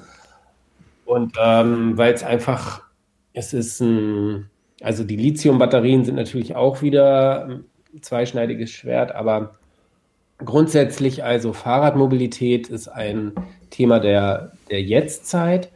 [1.04, 1.12] so.
[1.12, 2.82] Und ähm, weil es einfach,
[3.32, 4.48] es ist ein
[4.80, 7.64] also die Lithium-Batterien sind natürlich auch wieder ein
[8.00, 9.56] zweischneidiges Schwert, aber
[10.38, 13.32] grundsätzlich also Fahrradmobilität ist ein
[13.70, 15.70] Thema der, der Jetztzeit.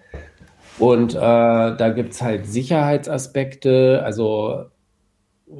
[0.78, 4.66] Und äh, da gibt es halt Sicherheitsaspekte, also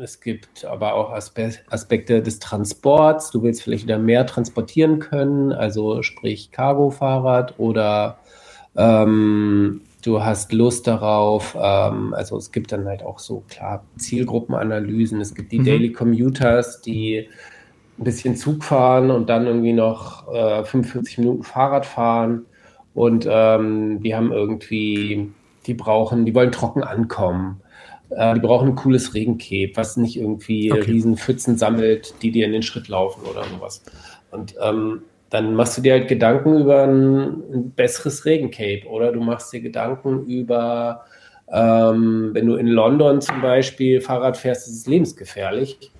[0.00, 3.30] es gibt aber auch Aspe Aspekte des Transports.
[3.30, 8.18] Du willst vielleicht wieder mehr transportieren können, also sprich Cargo-Fahrrad oder
[8.76, 15.20] ähm, du hast Lust darauf, ähm, also es gibt dann halt auch so klar Zielgruppenanalysen,
[15.20, 15.64] es gibt die mhm.
[15.64, 17.28] Daily Commuters, die
[17.98, 22.46] ein bisschen Zug fahren und dann irgendwie noch äh, 45 Minuten Fahrrad fahren
[22.94, 25.32] und ähm, die haben irgendwie,
[25.66, 27.60] die brauchen, die wollen trocken ankommen.
[28.10, 30.82] Äh, die brauchen ein cooles Regencape, was nicht irgendwie okay.
[30.82, 33.82] riesen Pfützen sammelt, die dir in den Schritt laufen oder sowas.
[34.30, 35.02] Und ähm,
[35.34, 39.60] dann machst du dir halt Gedanken über ein, ein besseres Regencape oder du machst dir
[39.60, 41.06] Gedanken über,
[41.52, 45.90] ähm, wenn du in London zum Beispiel Fahrrad fährst, ist es lebensgefährlich.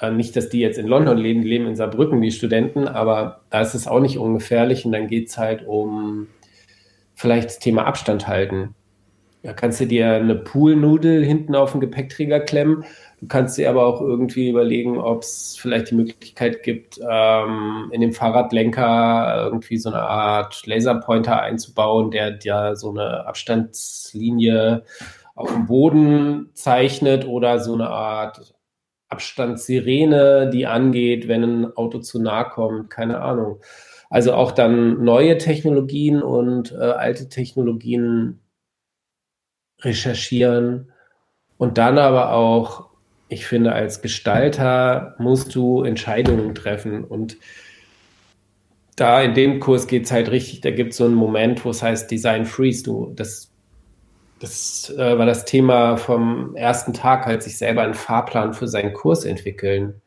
[0.00, 3.42] Äh, nicht, dass die jetzt in London leben, die leben in Saarbrücken, die Studenten, aber
[3.50, 6.26] da ist es auch nicht ungefährlich und dann geht es halt um
[7.14, 8.74] vielleicht das Thema Abstand halten.
[9.44, 12.84] Da kannst du dir eine Poolnudel hinten auf den Gepäckträger klemmen
[13.20, 18.00] Du kannst dir aber auch irgendwie überlegen, ob es vielleicht die Möglichkeit gibt, ähm, in
[18.00, 24.84] dem Fahrradlenker irgendwie so eine Art Laserpointer einzubauen, der dir so eine Abstandslinie
[25.34, 28.54] auf dem Boden zeichnet oder so eine Art
[29.10, 32.90] Abstandssirene, die angeht, wenn ein Auto zu nahe kommt.
[32.90, 33.60] Keine Ahnung.
[34.08, 38.40] Also auch dann neue Technologien und äh, alte Technologien
[39.82, 40.92] recherchieren
[41.58, 42.89] und dann aber auch
[43.30, 47.04] ich finde, als Gestalter musst du Entscheidungen treffen.
[47.04, 47.38] Und
[48.96, 51.70] da in dem Kurs geht es halt richtig, da gibt es so einen Moment, wo
[51.70, 52.82] es heißt Design Freeze.
[52.82, 53.50] Du, das
[54.40, 58.94] das äh, war das Thema vom ersten Tag, halt sich selber einen Fahrplan für seinen
[58.94, 60.00] Kurs entwickeln.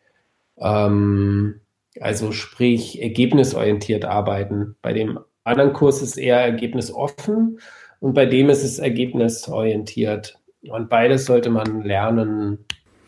[0.58, 1.62] Ähm,
[2.00, 4.76] also sprich, ergebnisorientiert arbeiten.
[4.82, 7.60] Bei dem anderen Kurs ist eher ergebnisoffen
[8.00, 10.40] und bei dem ist es ergebnisorientiert.
[10.68, 12.66] Und beides sollte man lernen,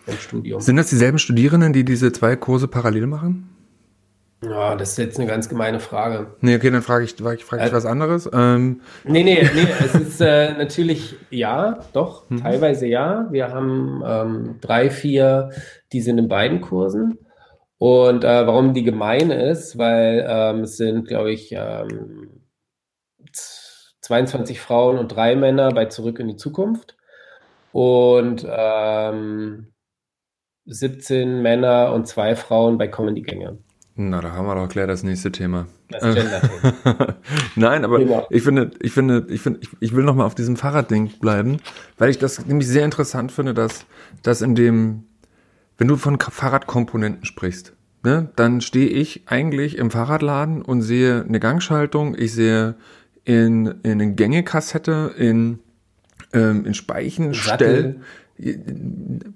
[0.08, 0.62] im Studium.
[0.62, 3.50] Sind das dieselben Studierenden, die diese zwei Kurse parallel machen?
[4.44, 6.28] Ja, das ist jetzt eine ganz gemeine Frage.
[6.42, 8.30] Nee, okay, dann frage ich, frage ich, frage ich äh, was anderes.
[8.32, 8.82] Ähm.
[9.04, 12.42] Nee, nee, nee, es ist äh, natürlich ja, doch, mhm.
[12.42, 13.28] teilweise ja.
[13.32, 15.52] Wir haben ähm, drei, vier,
[15.94, 17.18] die sind in beiden Kursen.
[17.78, 22.42] Und äh, warum die gemein ist, weil ähm, es sind, glaube ich, ähm,
[24.02, 26.96] 22 Frauen und drei Männer bei Zurück in die Zukunft.
[27.72, 29.74] Und ähm,
[30.66, 33.58] 17 Männer und zwei Frauen bei Comedy Gänge.
[33.98, 35.68] Na, da haben wir doch klar das nächste Thema.
[35.90, 37.16] Das Gender-Thema.
[37.56, 38.26] Nein, aber Thema.
[38.30, 41.58] ich finde, ich finde, ich finde, ich, ich will noch mal auf diesem Fahrradding bleiben,
[41.98, 43.86] weil ich das nämlich sehr interessant finde, dass,
[44.22, 45.04] dass in dem,
[45.78, 47.74] wenn du von Fahrradkomponenten sprichst,
[48.04, 52.76] ne, dann stehe ich eigentlich im Fahrradladen und sehe eine Gangschaltung, ich sehe
[53.24, 55.60] in, in eine Gängekassette, in,
[56.34, 58.02] ähm, in Speichenstell,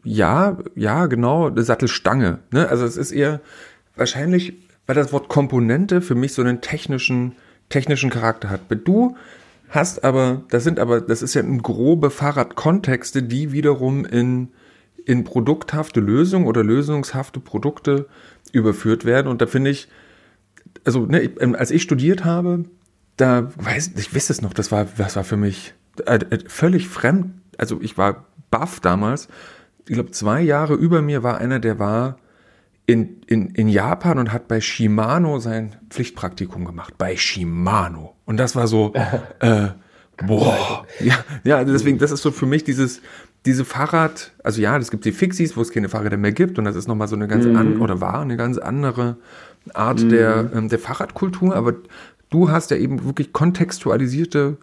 [0.03, 2.39] ja, ja, genau, eine Sattelstange.
[2.51, 2.67] Ne?
[2.67, 3.39] Also es ist eher
[3.95, 4.53] wahrscheinlich,
[4.85, 7.33] weil das Wort Komponente für mich so einen technischen,
[7.69, 8.62] technischen Charakter hat.
[8.83, 9.15] Du
[9.69, 14.49] hast aber, das sind aber, das ist ja ein grobe Fahrradkontexte, die wiederum in,
[15.05, 18.07] in produkthafte Lösungen oder lösungshafte Produkte
[18.51, 19.27] überführt werden.
[19.27, 19.88] Und da finde ich,
[20.83, 22.65] also ne, ähm, als ich studiert habe,
[23.15, 25.73] da weiß ich weiß es noch, das war, das war für mich
[26.05, 27.33] äh, äh völlig fremd.
[27.57, 29.27] Also ich war baff damals.
[29.88, 32.17] Ich glaube, zwei Jahre über mir war einer, der war
[32.85, 36.95] in, in, in Japan und hat bei Shimano sein Pflichtpraktikum gemacht.
[36.97, 38.15] Bei Shimano.
[38.25, 38.93] Und das war so,
[39.39, 39.69] äh,
[40.25, 43.01] Boah, ja, ja, also deswegen, das ist so für mich dieses,
[43.45, 46.65] diese Fahrrad, also ja, es gibt die Fixies, wo es keine Fahrräder mehr gibt und
[46.65, 47.55] das ist nochmal so eine ganz mhm.
[47.55, 49.17] an, oder war eine ganz andere
[49.73, 50.09] Art mhm.
[50.09, 51.73] der, ähm, der Fahrradkultur, aber
[52.29, 54.57] du hast ja eben wirklich kontextualisierte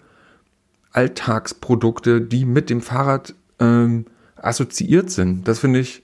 [0.92, 5.47] Alltagsprodukte, die mit dem Fahrrad ähm, assoziiert sind.
[5.49, 6.03] Das finde ich,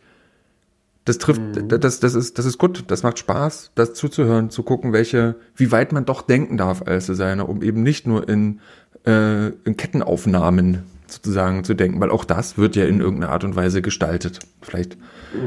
[1.05, 1.69] das trifft, mhm.
[1.69, 2.85] das, das ist, das ist gut.
[2.88, 7.07] Das macht Spaß, das zuzuhören, zu gucken, welche, wie weit man doch denken darf als
[7.07, 8.61] Designer, um eben nicht nur in,
[9.05, 13.57] äh, in Kettenaufnahmen sozusagen zu denken, weil auch das wird ja in irgendeiner Art und
[13.57, 14.38] Weise gestaltet.
[14.61, 14.97] Vielleicht.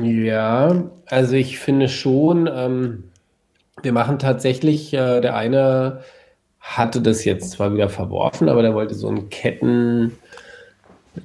[0.03, 3.03] Ja, also ich finde schon, ähm,
[3.81, 6.01] wir machen tatsächlich, äh, der eine
[6.59, 10.13] hatte das jetzt zwar wieder verworfen, aber der wollte so ein Ketten,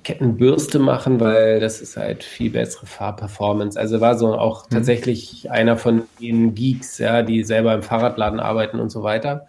[0.04, 3.78] Kettenbürste machen, weil das ist halt viel bessere Fahrperformance.
[3.78, 4.74] Also war so auch mhm.
[4.74, 9.46] tatsächlich einer von den Geeks, ja, die selber im Fahrradladen arbeiten und so weiter.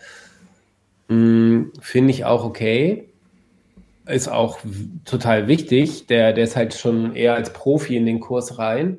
[1.07, 3.09] Mhm, Finde ich auch okay.
[4.05, 4.59] Ist auch
[5.05, 6.07] total wichtig.
[6.07, 8.97] Der, der ist halt schon eher als Profi in den Kurs rein.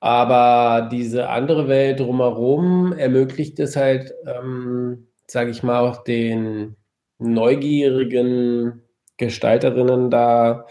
[0.00, 6.76] Aber diese andere Welt drumherum ermöglicht es halt, ähm, sage ich mal, auch den
[7.18, 8.82] neugierigen
[9.16, 10.66] Gestalterinnen da,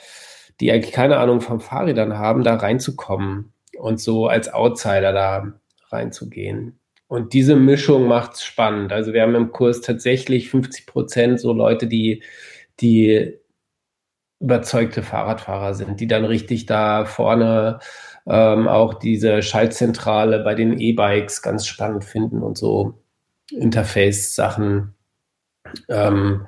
[0.59, 5.53] die eigentlich keine Ahnung von Fahrrädern haben, da reinzukommen und so als Outsider da
[5.89, 6.79] reinzugehen.
[7.07, 8.91] Und diese Mischung macht es spannend.
[8.91, 12.23] Also wir haben im Kurs tatsächlich 50 Prozent so Leute, die,
[12.79, 13.37] die
[14.39, 17.79] überzeugte Fahrradfahrer sind, die dann richtig da vorne
[18.27, 22.95] ähm, auch diese Schaltzentrale bei den E-Bikes ganz spannend finden und so
[23.51, 24.95] Interface-Sachen.
[25.89, 26.47] Ähm,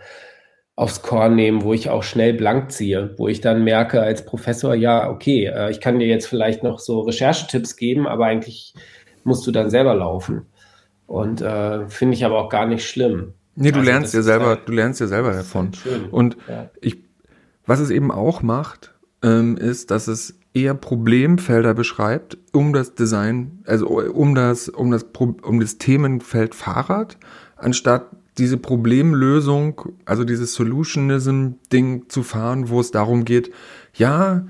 [0.77, 4.75] aufs Korn nehmen, wo ich auch schnell blank ziehe, wo ich dann merke als Professor,
[4.75, 8.75] ja, okay, äh, ich kann dir jetzt vielleicht noch so Recherchetipps geben, aber eigentlich
[9.23, 10.45] musst du dann selber laufen.
[11.07, 13.33] Und äh, finde ich aber auch gar nicht schlimm.
[13.55, 15.71] Nee, du also lernst ja selber, halt, du lernst ja selber davon.
[15.83, 16.69] Halt Und ja.
[16.79, 16.97] ich,
[17.65, 23.63] was es eben auch macht, ähm, ist, dass es eher Problemfelder beschreibt, um das Design,
[23.65, 27.17] also um das, um das, um das Themenfeld Fahrrad,
[27.55, 33.51] anstatt diese Problemlösung, also dieses Solutionism-Ding zu fahren, wo es darum geht,
[33.93, 34.45] ja,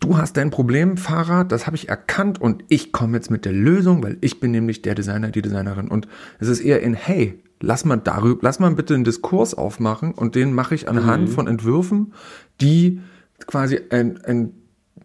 [0.00, 3.52] du hast dein Problem, Fahrrad, das habe ich erkannt und ich komme jetzt mit der
[3.52, 5.88] Lösung, weil ich bin nämlich der Designer, die Designerin.
[5.88, 10.12] Und es ist eher in, hey, lass mal darüber, lass mal bitte einen Diskurs aufmachen
[10.12, 11.32] und den mache ich anhand mhm.
[11.32, 12.12] von Entwürfen,
[12.60, 13.00] die
[13.46, 14.52] quasi ein, ein,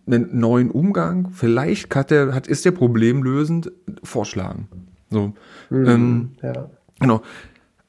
[0.05, 3.71] einen neuen Umgang, vielleicht hat der, hat, ist der problemlösend,
[4.03, 4.67] vorschlagen.
[5.09, 5.33] So.
[5.69, 6.69] Mhm, ähm, ja.
[6.99, 7.21] Genau.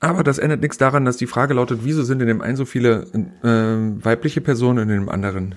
[0.05, 2.67] Aber das ändert nichts daran, dass die Frage lautet, wieso sind in dem einen so
[2.67, 3.07] viele
[3.43, 5.55] äh, weibliche Personen und in dem anderen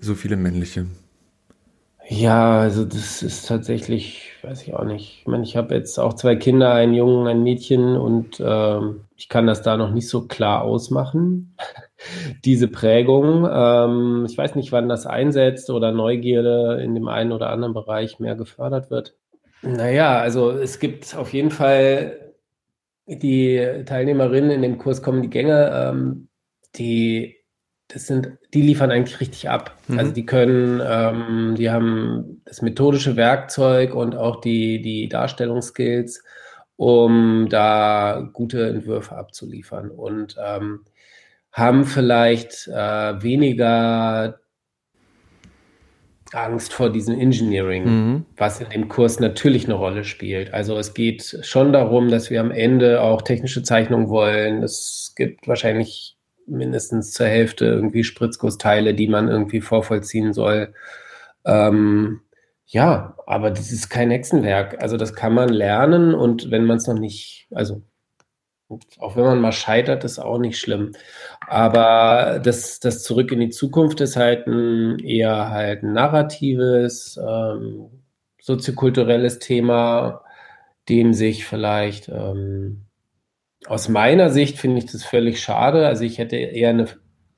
[0.00, 0.86] so viele männliche?
[2.08, 5.18] Ja, also das ist tatsächlich, weiß ich auch nicht.
[5.20, 9.28] Ich meine, ich habe jetzt auch zwei Kinder, einen Jungen, ein Mädchen und ähm, ich
[9.28, 11.56] kann das da noch nicht so klar ausmachen,
[12.44, 13.48] diese Prägung.
[13.50, 18.20] Ähm, ich weiß nicht, wann das einsetzt oder Neugierde in dem einen oder anderen Bereich
[18.20, 19.16] mehr gefördert wird.
[19.62, 22.27] Naja, also es gibt auf jeden Fall
[23.08, 26.28] die Teilnehmerinnen in dem Kurs kommen die Gänge, ähm,
[26.76, 27.38] die
[27.88, 29.74] das sind, die liefern eigentlich richtig ab.
[29.88, 29.98] Mhm.
[29.98, 36.22] Also die können, ähm, die haben das methodische Werkzeug und auch die, die Darstellungsskills,
[36.76, 40.84] um da gute Entwürfe abzuliefern und ähm,
[41.50, 44.38] haben vielleicht äh, weniger
[46.32, 48.26] Angst vor diesem Engineering, mhm.
[48.36, 50.52] was in dem Kurs natürlich eine Rolle spielt.
[50.52, 54.62] Also es geht schon darum, dass wir am Ende auch technische Zeichnungen wollen.
[54.62, 60.72] Es gibt wahrscheinlich mindestens zur Hälfte irgendwie Spritzgussteile, die man irgendwie vorvollziehen soll.
[61.44, 62.20] Ähm,
[62.66, 64.82] ja, aber das ist kein Hexenwerk.
[64.82, 67.82] Also das kann man lernen und wenn man es noch nicht, also
[68.98, 70.92] auch wenn man mal scheitert, ist auch nicht schlimm.
[71.46, 77.90] Aber das, das Zurück in die Zukunft ist halt ein eher halt ein narratives, ähm,
[78.40, 80.22] soziokulturelles Thema,
[80.88, 82.86] dem sich vielleicht ähm,
[83.66, 85.86] aus meiner Sicht finde ich das völlig schade.
[85.86, 86.88] Also ich hätte eher eine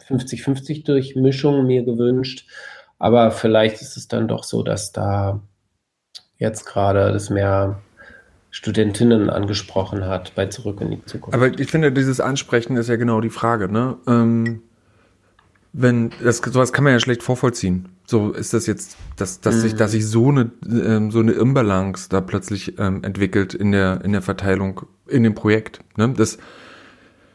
[0.08, 2.46] 50-50 Durchmischung mir gewünscht.
[2.98, 5.42] Aber vielleicht ist es dann doch so, dass da
[6.38, 7.80] jetzt gerade das mehr
[8.50, 11.34] Studentinnen angesprochen hat bei Zurück in die Zukunft.
[11.34, 13.96] Aber ich finde, dieses Ansprechen ist ja genau die Frage, ne?
[14.06, 14.62] Ähm,
[15.72, 17.90] wenn, das, sowas kann man ja schlecht vorvollziehen.
[18.04, 19.60] So ist das jetzt, dass, dass mhm.
[19.60, 24.00] sich, dass sich so eine, ähm, so eine Imbalance da plötzlich ähm, entwickelt in der,
[24.04, 26.12] in der Verteilung, in dem Projekt, ne?
[26.16, 26.38] Das,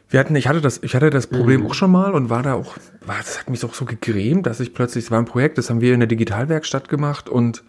[0.08, 1.66] wir hatten, ich hatte das, ich hatte das Problem mhm.
[1.68, 4.60] auch schon mal und war da auch, war, das hat mich auch so gegrämt, dass
[4.60, 7.64] ich plötzlich, es war ein Projekt, das haben wir in der Digitalwerkstatt gemacht und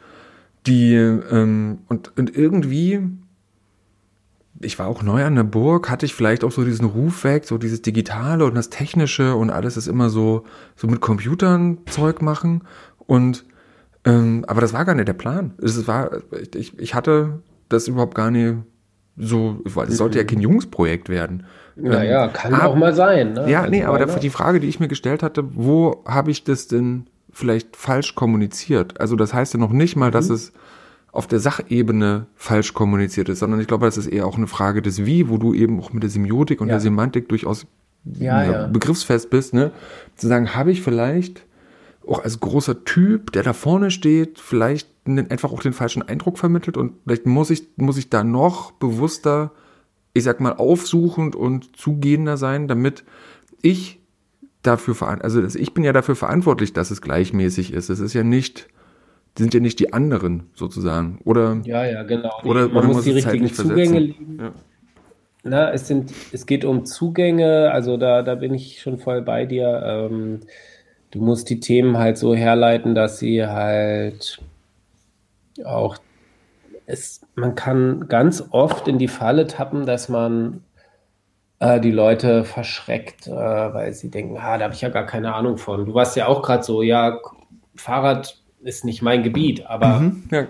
[0.68, 3.02] die, ähm, und, und irgendwie
[4.62, 7.46] ich war auch neu an der Burg, hatte ich vielleicht auch so diesen Ruf weg,
[7.46, 10.46] so dieses Digitale und das Technische und alles ist immer so,
[10.76, 12.64] so mit Computern Zeug machen.
[12.98, 13.46] Und
[14.06, 15.54] ähm, aber das war gar nicht der Plan.
[15.62, 16.12] Es war,
[16.56, 17.40] ich, ich hatte
[17.70, 18.56] das überhaupt gar nicht
[19.18, 21.46] so, weil es sollte ja kein Jungsprojekt werden.
[21.76, 23.34] Naja, ähm, kann aber, auch mal sein.
[23.34, 23.50] Ne?
[23.50, 26.44] Ja, also nee, aber der, die Frage, die ich mir gestellt hatte, wo habe ich
[26.44, 29.00] das denn vielleicht falsch kommuniziert?
[29.00, 30.36] Also das heißt ja noch nicht mal, dass mhm.
[30.36, 30.54] es
[31.18, 34.84] auf der Sachebene falsch kommuniziert ist, sondern ich glaube, das ist eher auch eine Frage
[34.84, 36.76] des Wie, wo du eben auch mit der Semiotik und ja.
[36.76, 37.66] der Semantik durchaus
[38.06, 38.68] ja, ja.
[38.68, 39.72] begriffsfest bist, ne?
[40.16, 41.44] Zu sagen, habe ich vielleicht
[42.08, 46.78] auch als großer Typ, der da vorne steht, vielleicht einfach auch den falschen Eindruck vermittelt
[46.78, 49.54] und vielleicht muss ich, muss ich da noch bewusster,
[50.14, 53.04] ich sag mal, aufsuchend und zugehender sein, damit
[53.64, 54.00] ich
[54.62, 57.90] dafür verantwortlich, also ich bin ja dafür verantwortlich, dass es gleichmäßig ist.
[57.90, 58.70] Es ist ja nicht,
[59.38, 61.20] sind ja nicht die anderen sozusagen.
[61.24, 62.34] Oder, ja, ja, genau.
[62.44, 64.38] Oder, man oder muss die richtigen Zugänge legen.
[64.40, 64.52] Ja.
[65.44, 69.46] Na, es, sind, es geht um Zugänge, also da, da bin ich schon voll bei
[69.46, 69.82] dir.
[69.86, 70.42] Ähm,
[71.12, 74.42] du musst die Themen halt so herleiten, dass sie halt
[75.64, 75.98] auch
[76.88, 80.64] es, man kann ganz oft in die Falle tappen, dass man
[81.60, 85.36] äh, die Leute verschreckt, äh, weil sie denken, ah, da habe ich ja gar keine
[85.36, 85.86] Ahnung von.
[85.86, 87.20] Du warst ja auch gerade so, ja,
[87.76, 90.48] Fahrrad ist nicht mein Gebiet, aber mhm, ja.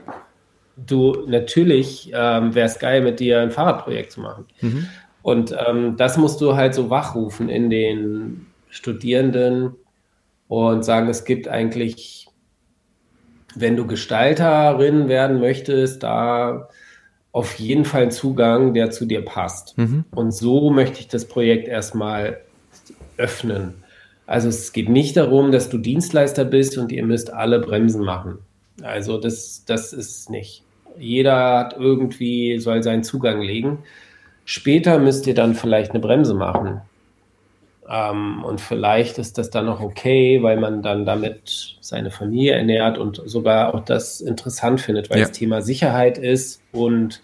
[0.76, 4.46] du natürlich ähm, wäre es geil, mit dir ein Fahrradprojekt zu machen.
[4.62, 4.88] Mhm.
[5.22, 9.76] Und ähm, das musst du halt so wachrufen in den Studierenden
[10.48, 12.28] und sagen, es gibt eigentlich,
[13.56, 16.70] wenn du Gestalterin werden möchtest, da
[17.32, 19.78] auf jeden Fall einen Zugang, der zu dir passt.
[19.78, 20.06] Mhm.
[20.12, 22.42] Und so möchte ich das Projekt erstmal
[23.18, 23.84] öffnen.
[24.28, 28.40] Also es geht nicht darum, dass du Dienstleister bist und ihr müsst alle Bremsen machen.
[28.84, 30.64] Also das, das ist nicht.
[31.00, 33.80] Jeder hat irgendwie, soll seinen Zugang legen.
[34.44, 36.82] Später müsst ihr dann vielleicht eine Bremse machen.
[37.90, 42.98] Ähm, und vielleicht ist das dann noch okay, weil man dann damit seine Familie ernährt
[42.98, 45.26] und sogar auch das interessant findet, weil ja.
[45.26, 47.22] das Thema Sicherheit ist und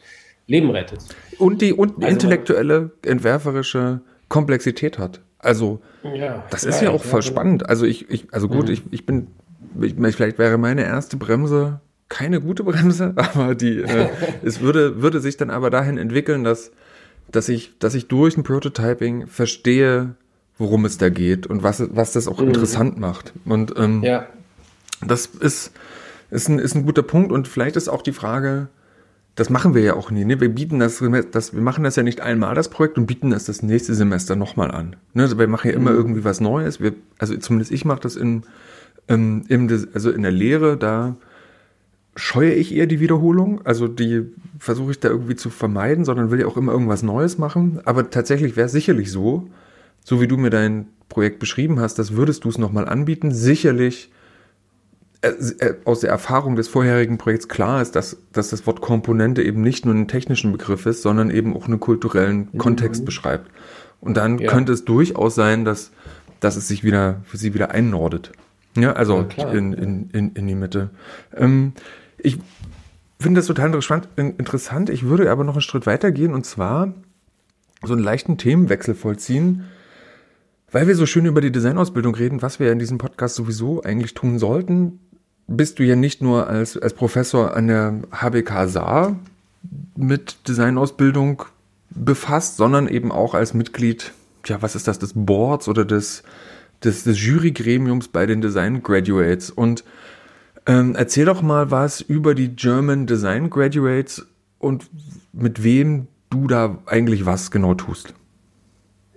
[0.47, 0.99] Leben rettet.
[1.37, 5.19] Und die, und also intellektuelle, entwerferische Komplexität hat.
[5.43, 7.69] Also, ja, das ist ja auch voll spannend.
[7.69, 8.73] Also, ich, ich also gut, mhm.
[8.73, 9.27] ich, ich bin,
[9.81, 11.81] ich, vielleicht wäre meine erste Bremse
[12.13, 14.09] keine gute Bremse, aber die, äh,
[14.43, 16.71] es würde, würde sich dann aber dahin entwickeln, dass,
[17.31, 20.15] dass ich, dass ich durch ein Prototyping verstehe,
[20.59, 22.49] worum es da geht und was, was das auch mhm.
[22.49, 23.33] interessant macht.
[23.45, 24.27] Und ähm, ja.
[25.01, 25.71] das ist,
[26.29, 28.67] ist, ein, ist ein guter Punkt und vielleicht ist auch die Frage,
[29.35, 30.25] das machen wir ja auch nie.
[30.25, 30.39] Ne?
[30.39, 33.45] Wir bieten das, das, wir machen das ja nicht einmal das Projekt und bieten das
[33.45, 34.95] das nächste Semester nochmal an.
[35.13, 35.23] Ne?
[35.23, 35.97] Also wir machen ja immer mhm.
[35.97, 36.79] irgendwie was Neues.
[36.79, 38.43] Wir, also zumindest ich mache das in,
[39.07, 41.15] ähm, im, also in der Lehre, da
[42.15, 43.65] scheue ich eher die Wiederholung.
[43.65, 44.23] Also die
[44.59, 47.79] versuche ich da irgendwie zu vermeiden, sondern will ja auch immer irgendwas Neues machen.
[47.85, 49.47] Aber tatsächlich wäre es sicherlich so,
[50.03, 53.31] so wie du mir dein Projekt beschrieben hast, das würdest du es nochmal anbieten.
[53.31, 54.11] Sicherlich
[55.85, 59.85] aus der Erfahrung des vorherigen Projekts klar ist, dass, dass das Wort Komponente eben nicht
[59.85, 62.57] nur einen technischen Begriff ist, sondern eben auch einen kulturellen mhm.
[62.57, 63.49] Kontext beschreibt.
[64.01, 64.51] Und dann ja.
[64.51, 65.91] könnte es durchaus sein, dass,
[66.41, 68.33] dass es sich wieder für sie wieder einnordet.
[68.75, 70.89] Ja, also ja, in, in, in, in die Mitte.
[71.35, 71.73] Ähm,
[72.17, 72.39] ich
[73.19, 73.73] finde das total
[74.17, 74.89] interessant.
[74.89, 76.93] Ich würde aber noch einen Schritt weiter gehen und zwar
[77.81, 79.65] so einen leichten Themenwechsel vollziehen
[80.73, 84.15] weil wir so schön über die Designausbildung reden, was wir in diesem Podcast sowieso eigentlich
[84.15, 84.99] tun sollten,
[85.47, 89.15] bist du ja nicht nur als, als Professor an der HBK Saar
[89.95, 91.43] mit Designausbildung
[91.89, 94.13] befasst, sondern eben auch als Mitglied,
[94.45, 96.23] ja, was ist das, des Boards oder des,
[96.83, 99.49] des, des Jurygremiums bei den Design Graduates.
[99.49, 99.83] Und
[100.65, 104.25] ähm, erzähl doch mal was über die German Design Graduates
[104.59, 104.89] und
[105.33, 108.13] mit wem du da eigentlich was genau tust.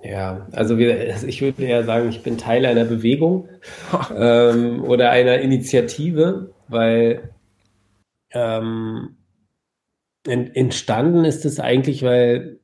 [0.09, 3.49] Ja, also wir, ich würde ja sagen, ich bin Teil einer Bewegung
[4.17, 7.31] ähm, oder einer Initiative, weil
[8.33, 9.17] ähm,
[10.25, 12.59] entstanden ist es eigentlich, weil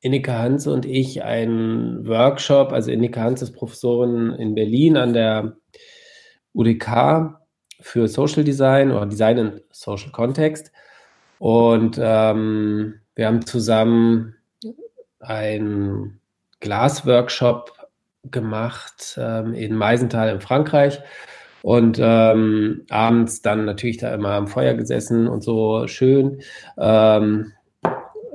[0.00, 5.56] Ineke Hans und ich einen Workshop, also Ineke Hans ist Professorin in Berlin an der
[6.54, 7.36] UDK
[7.80, 10.72] für Social Design oder Design in Social Context.
[11.38, 14.36] Und ähm, wir haben zusammen
[15.18, 16.19] ein
[16.60, 17.72] Glasworkshop
[18.30, 21.00] gemacht ähm, in Meisenthal in Frankreich.
[21.62, 26.40] Und ähm, abends dann natürlich da immer am Feuer gesessen und so schön
[26.78, 27.52] ähm,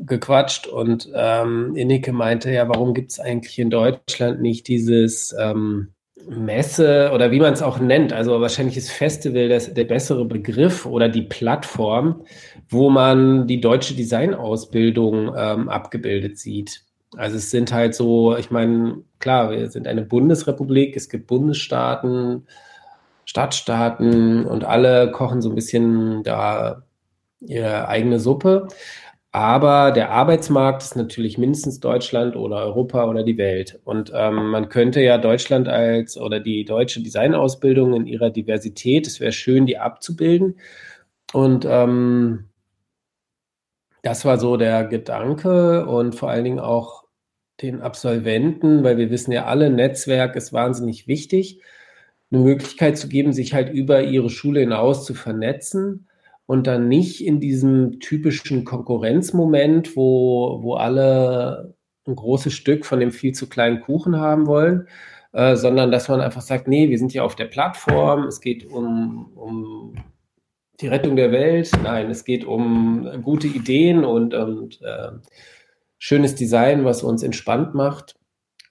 [0.06, 0.68] gequatscht.
[0.68, 5.96] Und ähm, Inneke meinte, ja, warum gibt es eigentlich in Deutschland nicht dieses ähm,
[6.28, 10.86] Messe oder wie man es auch nennt, also wahrscheinlich ist Festival das, der bessere Begriff
[10.86, 12.26] oder die Plattform,
[12.70, 16.85] wo man die deutsche Designausbildung ähm, abgebildet sieht.
[17.18, 22.47] Also es sind halt so, ich meine, klar, wir sind eine Bundesrepublik, es gibt Bundesstaaten,
[23.26, 26.84] Stadtstaaten und alle kochen so ein bisschen da
[27.39, 28.68] ihre eigene Suppe.
[29.32, 33.82] Aber der Arbeitsmarkt ist natürlich mindestens Deutschland oder Europa oder die Welt.
[33.84, 39.20] Und ähm, man könnte ja Deutschland als oder die deutsche Designausbildung in ihrer Diversität, es
[39.20, 40.57] wäre schön, die abzubilden.
[41.34, 42.45] Und ähm,
[44.03, 47.05] das war so der Gedanke und vor allen Dingen auch
[47.62, 51.62] den Absolventen, weil wir wissen ja alle, Netzwerk ist wahnsinnig wichtig,
[52.32, 56.08] eine Möglichkeit zu geben, sich halt über ihre Schule hinaus zu vernetzen
[56.45, 61.76] und dann nicht in diesem typischen Konkurrenzmoment, wo, wo alle
[62.08, 64.88] ein großes Stück von dem viel zu kleinen Kuchen haben wollen,
[65.34, 68.66] äh, sondern dass man einfach sagt, nee, wir sind ja auf der Plattform, es geht
[68.66, 69.95] um, um
[70.82, 75.12] die Rettung der Welt, nein, es geht um gute Ideen und, und äh,
[75.98, 78.16] schönes Design, was uns entspannt macht.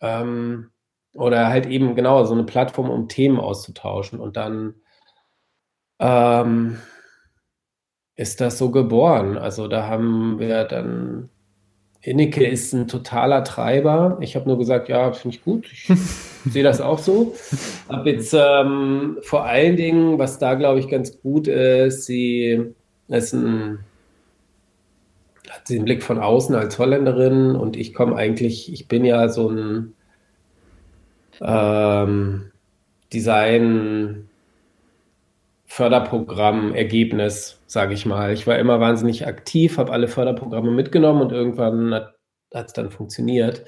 [0.01, 0.71] Ähm,
[1.15, 4.75] oder halt eben genau so eine Plattform, um Themen auszutauschen und dann
[6.01, 6.79] ähm,
[8.17, 9.39] ist das so geboren.
[9.39, 11.31] Also da haben wir dann,
[12.01, 14.19] Inneke ist ein totaler Treiber.
[14.21, 15.71] Ich habe nur gesagt, ja, finde ich gut.
[15.73, 15.89] Ich
[16.45, 17.35] sehe das auch so.
[17.89, 22.75] Hab jetzt ähm, vor allen Dingen, was da glaube ich ganz gut ist, sie
[23.09, 23.79] ist ein
[25.51, 29.29] hat sie einen Blick von außen als Holländerin und ich komme eigentlich, ich bin ja
[29.29, 29.95] so ein
[31.41, 32.51] ähm,
[33.13, 34.29] Design
[35.67, 38.33] Förderprogramm-Ergebnis, sage ich mal.
[38.33, 43.65] Ich war immer wahnsinnig aktiv, habe alle Förderprogramme mitgenommen und irgendwann hat es dann funktioniert.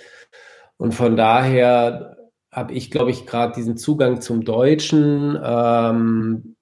[0.76, 2.16] Und von daher
[2.52, 6.56] habe ich, glaube ich, gerade diesen Zugang zum Deutschen, ähm,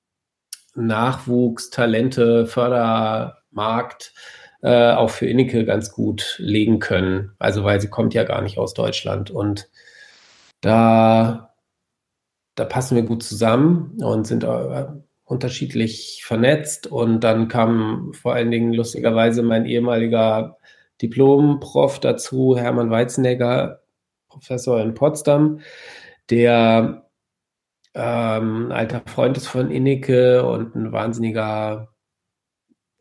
[0.74, 4.12] Nachwuchs, Talente, Fördermarkt
[4.64, 7.32] äh, auch für Inneke ganz gut legen können.
[7.38, 9.68] Also weil sie kommt ja gar nicht aus Deutschland und
[10.62, 11.54] da,
[12.54, 14.86] da passen wir gut zusammen und sind äh,
[15.24, 16.86] unterschiedlich vernetzt.
[16.86, 20.56] Und dann kam vor allen Dingen lustigerweise mein ehemaliger
[21.02, 23.82] Diplom-Prof dazu, Hermann Weizenegger,
[24.28, 25.60] Professor in Potsdam,
[26.30, 27.06] der
[27.94, 31.93] ähm, alter Freund ist von Inneke und ein wahnsinniger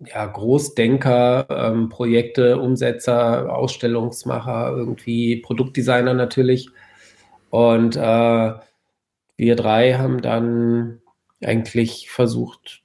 [0.08, 6.70] ja, Großdenker, ähm, Projekte, Umsetzer, Ausstellungsmacher, irgendwie Produktdesigner natürlich.
[7.49, 8.54] Und äh,
[9.38, 11.01] wir drei haben dann
[11.43, 12.82] eigentlich versucht,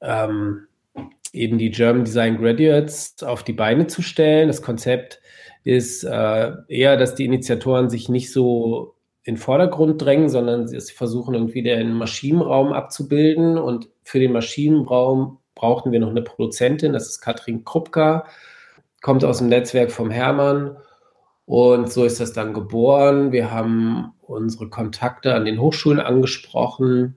[0.00, 0.66] ähm,
[1.32, 4.48] eben die German Design Graduates auf die Beine zu stellen.
[4.48, 5.20] Das Konzept
[5.64, 8.94] ist äh, eher, dass die Initiatoren sich nicht so
[9.24, 13.56] in den Vordergrund drängen, sondern sie versuchen irgendwie den Maschinenraum abzubilden.
[13.56, 18.26] Und für den Maschinenraum brauchten wir noch eine Produzentin, das ist Katrin Krupka,
[19.00, 20.76] kommt aus dem Netzwerk vom Hermann.
[21.44, 23.30] Und so ist das dann geboren.
[23.30, 27.16] Wir haben unsere Kontakte an den Hochschulen angesprochen,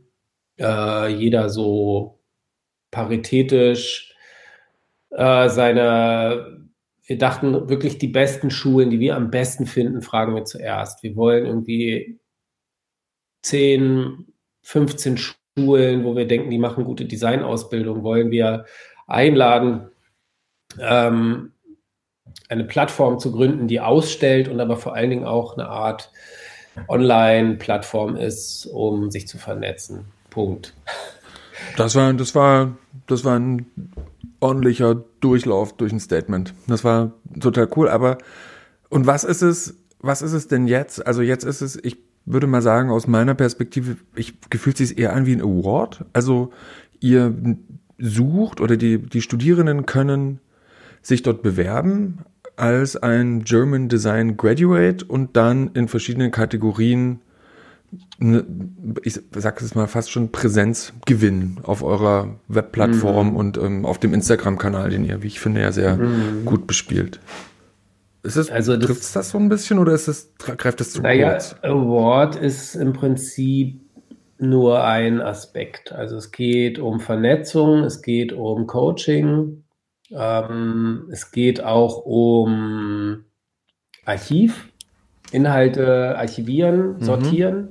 [0.60, 2.20] äh, jeder so
[2.91, 4.14] paritätisch
[5.10, 6.70] äh, seine,
[7.04, 11.02] wir dachten wirklich die besten Schulen, die wir am besten finden, fragen wir zuerst.
[11.02, 12.20] Wir wollen irgendwie
[13.41, 14.28] 10,
[14.62, 15.18] 15
[15.58, 18.66] Schulen, wo wir denken, die machen gute Designausbildung, wollen wir
[19.08, 19.88] einladen,
[20.80, 21.53] ähm,
[22.49, 26.12] eine Plattform zu gründen, die ausstellt und aber vor allen Dingen auch eine Art
[26.89, 30.06] Online-Plattform ist, um sich zu vernetzen.
[30.30, 30.74] Punkt.
[31.78, 32.78] Das war, das war,
[33.08, 33.66] das war ein
[34.41, 36.53] ordentlicher Durchlauf durch ein Statement.
[36.68, 37.88] Das war total cool.
[37.88, 38.18] Aber
[38.89, 39.78] und was ist es?
[39.99, 41.08] Was ist es denn jetzt?
[41.08, 45.14] Also jetzt ist es, ich würde mal sagen, aus meiner Perspektive, ich gefühlt sich eher
[45.14, 46.06] an wie ein Award.
[46.14, 46.52] Also
[47.00, 47.34] ihr
[47.98, 50.40] sucht oder die, die Studierenden können
[51.02, 52.20] sich dort bewerben
[52.56, 57.20] als ein German Design Graduate und dann in verschiedenen Kategorien
[58.18, 58.46] Ne,
[59.04, 63.36] ich sage es mal fast schon Präsenz gewinnen auf eurer Webplattform mhm.
[63.36, 66.46] und ähm, auf dem Instagram-Kanal, den ihr, wie ich finde, ja sehr mhm.
[66.46, 67.20] gut bespielt.
[68.26, 71.02] Ist es, also trifft es das so ein bisschen oder ist es, greift es zu
[71.04, 71.56] naja, kurz?
[71.62, 73.80] Award ist im Prinzip
[74.40, 75.92] nur ein Aspekt.
[75.92, 79.64] Also es geht um Vernetzung, es geht um Coaching,
[80.12, 83.26] ähm, es geht auch um
[84.06, 84.70] Archiv,
[85.32, 87.04] Inhalte archivieren, mhm.
[87.04, 87.68] sortieren.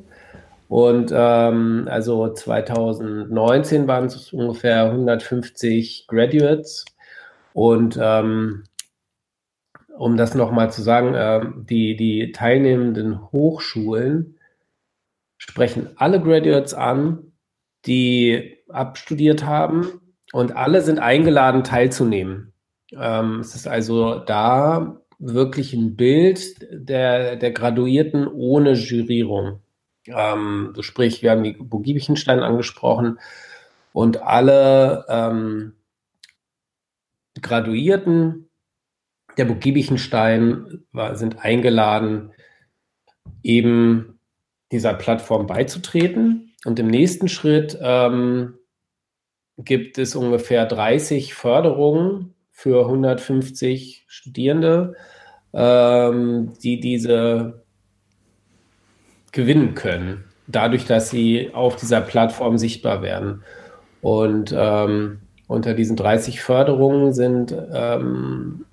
[0.69, 6.85] Und ähm, also 2019 waren es ungefähr 150 Graduates.
[7.53, 8.63] Und ähm,
[9.97, 14.39] um das nochmal zu sagen, äh, die, die teilnehmenden Hochschulen
[15.39, 17.33] sprechen alle Graduates an,
[17.87, 20.01] die abstudiert haben
[20.33, 22.53] und alle sind eingeladen teilzunehmen.
[22.93, 29.61] Ähm, es ist also da wirklich ein Bild der, der Graduierten ohne Jurierung.
[30.07, 33.19] Ähm, sprich, wir haben die Bogibichenstein angesprochen
[33.93, 35.75] und alle ähm,
[37.41, 38.49] Graduierten
[39.37, 42.33] der Bogibichenstein sind eingeladen,
[43.43, 44.19] eben
[44.73, 46.55] dieser Plattform beizutreten.
[46.65, 48.55] Und im nächsten Schritt ähm,
[49.59, 54.95] gibt es ungefähr 30 Förderungen für 150 Studierende,
[55.53, 57.65] ähm, die diese
[59.33, 63.43] gewinnen können, dadurch, dass sie auf dieser Plattform sichtbar werden.
[64.01, 68.65] Und ähm, unter diesen 30 Förderungen sind ähm,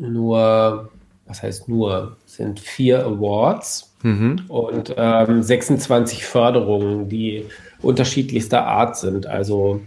[0.00, 0.90] nur,
[1.26, 4.42] was heißt nur, sind vier Awards mhm.
[4.48, 7.46] und ähm, 26 Förderungen, die
[7.82, 9.26] unterschiedlichster Art sind.
[9.26, 9.80] Also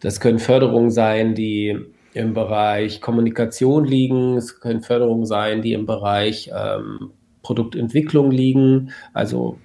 [0.00, 1.78] das können Förderungen sein, die
[2.12, 7.10] im Bereich Kommunikation liegen, es können Förderungen sein, die im Bereich ähm,
[7.42, 9.58] Produktentwicklung liegen, also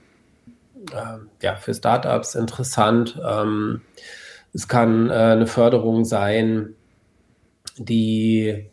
[0.92, 3.20] äh, ja, für Startups interessant.
[3.24, 3.82] Ähm,
[4.54, 6.74] es kann äh, eine Förderung sein,
[7.78, 8.66] die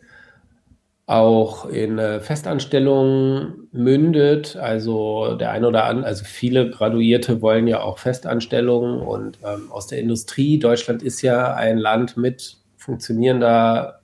[1.06, 4.56] auch in äh, Festanstellungen mündet.
[4.56, 9.86] Also der eine oder andere, also viele Graduierte wollen ja auch Festanstellungen und ähm, aus
[9.86, 10.58] der Industrie.
[10.58, 14.00] Deutschland ist ja ein Land mit funktionierender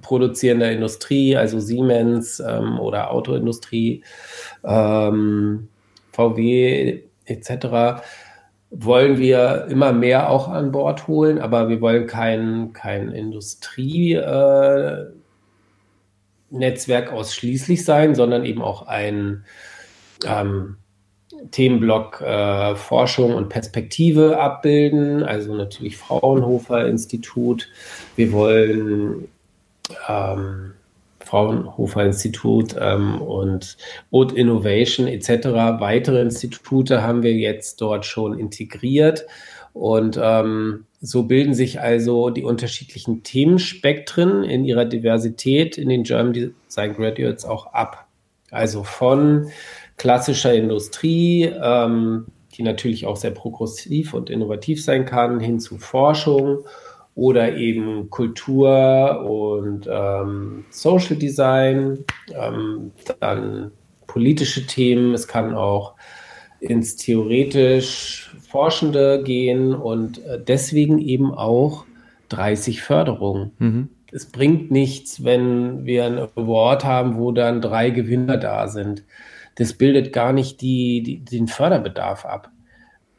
[0.00, 4.02] produzierender Industrie, also Siemens ähm, oder Autoindustrie,
[4.64, 5.68] ähm,
[6.12, 8.02] VW etc
[8.72, 15.21] wollen wir immer mehr auch an Bord holen, aber wir wollen kein, kein Industrienetzwerk äh,
[17.12, 19.44] ausschließlich sein, sondern eben auch ein
[20.26, 20.76] ähm,
[21.50, 27.68] Themenblock äh, Forschung und Perspektive abbilden, also natürlich Fraunhofer Institut.
[28.16, 29.28] Wir wollen
[30.08, 30.72] ähm,
[31.20, 33.76] Fraunhofer Institut ähm, und
[34.10, 35.48] Oat Innovation etc.
[35.80, 39.24] Weitere Institute haben wir jetzt dort schon integriert.
[39.72, 46.32] Und ähm, so bilden sich also die unterschiedlichen Themenspektren in ihrer Diversität in den German
[46.32, 48.06] Design Graduates auch ab.
[48.50, 49.50] Also von
[49.96, 56.64] klassischer Industrie, ähm, die natürlich auch sehr progressiv und innovativ sein kann, hin zu Forschung
[57.14, 62.04] oder eben Kultur und ähm, Social Design,
[62.34, 63.72] ähm, dann
[64.06, 65.14] politische Themen.
[65.14, 65.94] Es kann auch
[66.62, 71.84] ins theoretisch Forschende gehen und äh, deswegen eben auch
[72.28, 73.52] 30 Förderungen.
[73.58, 73.88] Mhm.
[74.12, 79.04] Es bringt nichts, wenn wir ein Award haben, wo dann drei Gewinner da sind.
[79.56, 82.50] Das bildet gar nicht die, die den Förderbedarf ab.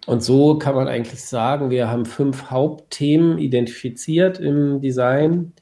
[0.05, 5.53] Und so kann man eigentlich sagen, wir haben fünf Hauptthemen identifiziert im Design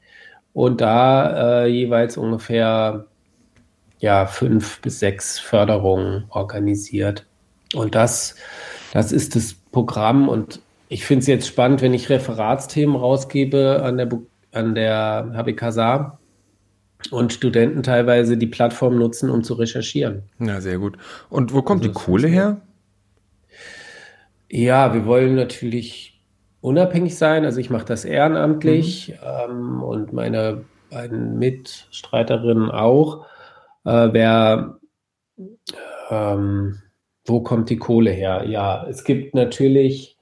[0.53, 3.05] und da äh, jeweils ungefähr
[3.99, 7.27] ja, fünf bis sechs Förderungen organisiert.
[7.73, 8.35] Und das,
[8.93, 10.29] das ist das Programm.
[10.29, 14.09] Und ich finde es jetzt spannend, wenn ich Referatsthemen rausgebe an der,
[14.51, 16.19] an der HBK Saar
[17.09, 20.23] und Studenten teilweise die Plattform nutzen, um zu recherchieren.
[20.39, 20.97] Ja, sehr gut.
[21.29, 22.61] Und wo kommt also, die Kohle her?
[24.49, 26.21] Ja, wir wollen natürlich
[26.59, 27.45] unabhängig sein.
[27.45, 29.49] Also ich mache das ehrenamtlich mhm.
[29.49, 33.25] ähm, und meine beiden Mitstreiterinnen auch.
[33.85, 34.77] Äh, wer,
[36.09, 36.81] ähm,
[37.25, 38.45] wo kommt die Kohle her?
[38.47, 40.17] Ja, es gibt natürlich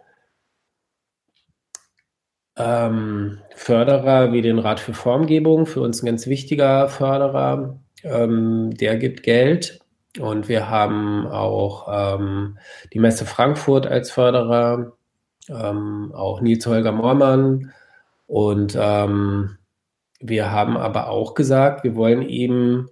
[2.58, 7.80] ähm, Förderer wie den Rat für Formgebung, für uns ein ganz wichtiger Förderer.
[8.04, 9.80] Ähm, der gibt Geld
[10.20, 12.58] und wir haben auch ähm,
[12.94, 14.94] die Messe Frankfurt als Förderer,
[15.50, 17.72] ähm, auch Nils Holger Mormann.
[18.28, 19.58] Und ähm,
[20.20, 22.90] wir haben aber auch gesagt, wir wollen eben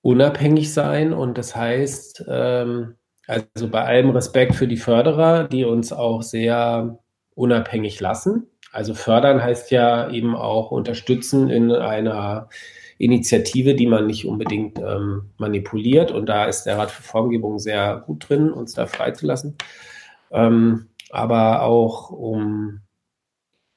[0.00, 1.12] unabhängig sein.
[1.12, 2.96] Und das heißt, ähm,
[3.26, 6.98] also bei allem Respekt für die Förderer, die uns auch sehr
[7.34, 8.48] unabhängig lassen.
[8.72, 12.48] Also fördern heißt ja eben auch unterstützen in einer
[12.98, 16.10] Initiative, die man nicht unbedingt ähm, manipuliert.
[16.10, 19.56] Und da ist der Rat für Formgebung sehr gut drin, uns da freizulassen.
[20.30, 22.80] Ähm, aber auch um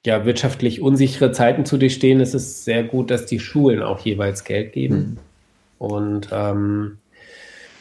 [0.05, 4.43] ja, wirtschaftlich unsichere Zeiten zu durchstehen, ist es sehr gut, dass die Schulen auch jeweils
[4.43, 4.95] Geld geben.
[4.97, 5.17] Mhm.
[5.77, 6.99] Und ähm,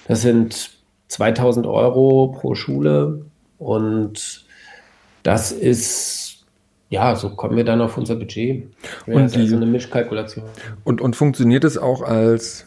[0.09, 0.71] das sind
[1.15, 3.25] 2000 Euro pro Schule.
[3.59, 4.45] Und
[5.23, 6.45] das ist
[6.91, 8.69] ja, so kommen wir dann auf unser Budget.
[9.07, 10.45] Ja, und die, also eine Mischkalkulation.
[10.85, 12.67] Und, und funktioniert es auch als,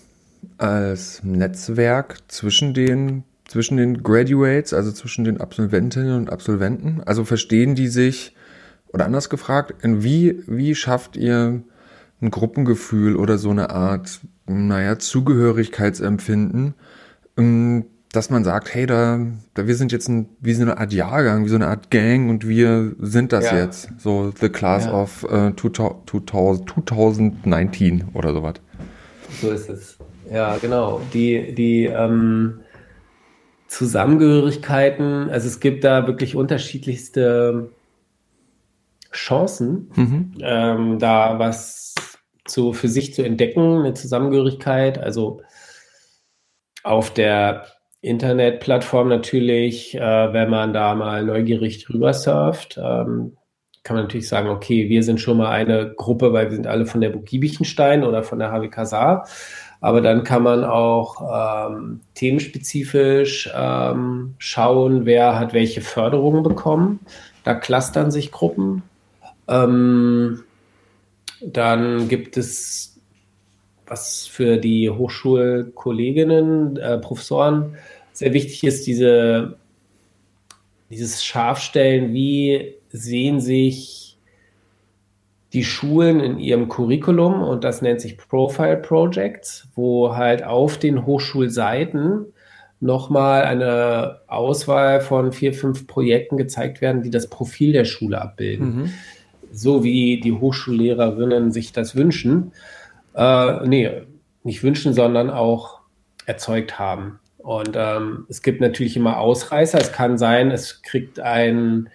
[0.57, 7.01] als Netzwerk zwischen den zwischen den Graduates, also zwischen den Absolventinnen und Absolventen?
[7.05, 8.35] Also verstehen die sich,
[8.91, 11.61] oder anders gefragt, wie, wie schafft ihr
[12.21, 16.73] ein Gruppengefühl oder so eine Art, naja, Zugehörigkeitsempfinden,
[17.37, 19.19] ähm, dass man sagt, hey, da,
[19.53, 22.29] da wir sind jetzt ein, wie so eine Art Jahrgang, wie so eine Art Gang
[22.29, 23.57] und wir sind das ja.
[23.57, 23.89] jetzt.
[23.97, 24.93] So the class ja.
[24.93, 28.55] of uh, 2000, 2019 oder sowas.
[29.41, 29.97] So ist es.
[30.31, 31.01] Ja, genau.
[31.13, 32.61] Die, die ähm,
[33.67, 37.71] Zusammengehörigkeiten, also es gibt da wirklich unterschiedlichste
[39.11, 40.33] Chancen, mhm.
[40.39, 41.95] ähm, da was
[42.45, 44.97] zu, für sich zu entdecken, eine Zusammengehörigkeit.
[44.97, 45.41] Also
[46.83, 47.65] auf der
[48.01, 53.37] Internetplattform natürlich, äh, wenn man da mal neugierig drüber surft, ähm,
[53.83, 56.85] kann man natürlich sagen, okay, wir sind schon mal eine Gruppe, weil wir sind alle
[56.85, 59.27] von der Burg Giebichenstein oder von der HWK Saar.
[59.79, 66.99] Aber dann kann man auch ähm, themenspezifisch ähm, schauen, wer hat welche Förderungen bekommen.
[67.43, 68.83] Da clustern sich Gruppen.
[69.47, 70.43] Ähm,
[71.41, 72.96] dann gibt es,
[73.88, 77.75] was für die Hochschulkolleginnen, äh, Professoren
[78.13, 79.57] sehr wichtig ist, diese,
[80.89, 84.17] dieses Scharfstellen, wie sehen sich
[85.53, 91.05] die Schulen in ihrem Curriculum und das nennt sich Profile Projects, wo halt auf den
[91.05, 92.25] Hochschulseiten
[92.79, 98.75] nochmal eine Auswahl von vier, fünf Projekten gezeigt werden, die das Profil der Schule abbilden.
[98.75, 98.89] Mhm.
[99.51, 102.51] So wie die Hochschullehrerinnen sich das wünschen.
[103.18, 104.03] Äh, nee,
[104.43, 105.82] nicht wünschen, sondern auch
[106.26, 107.20] erzeugt haben.
[107.39, 109.80] Und ähm, es gibt natürlich immer Ausreißer.
[109.80, 111.89] Es kann sein, es kriegt ein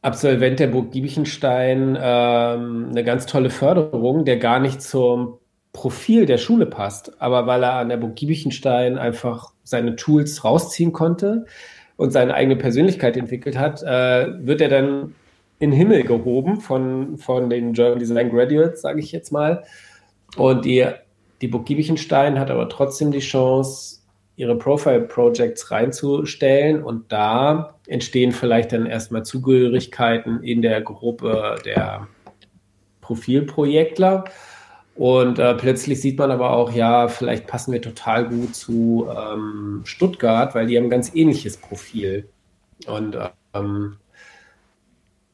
[0.00, 5.38] Absolvent der Burg Giebichenstein ähm, eine ganz tolle Förderung, der gar nicht zum
[5.72, 10.92] Profil der Schule passt, aber weil er an der Burg Giebichenstein einfach seine Tools rausziehen
[10.92, 11.46] konnte
[11.96, 15.14] und seine eigene Persönlichkeit entwickelt hat, äh, wird er dann
[15.62, 19.62] in den Himmel gehoben von, von den German Design Graduates, sage ich jetzt mal.
[20.36, 20.86] Und die,
[21.40, 24.00] die Burg Giebichenstein hat aber trotzdem die Chance,
[24.34, 32.08] ihre Profile-Projects reinzustellen und da entstehen vielleicht dann erstmal Zugehörigkeiten in der Gruppe der
[33.02, 34.24] Profilprojektler
[34.94, 39.82] und äh, plötzlich sieht man aber auch, ja, vielleicht passen wir total gut zu ähm,
[39.84, 42.28] Stuttgart, weil die haben ein ganz ähnliches Profil.
[42.86, 43.16] Und
[43.54, 43.96] ähm,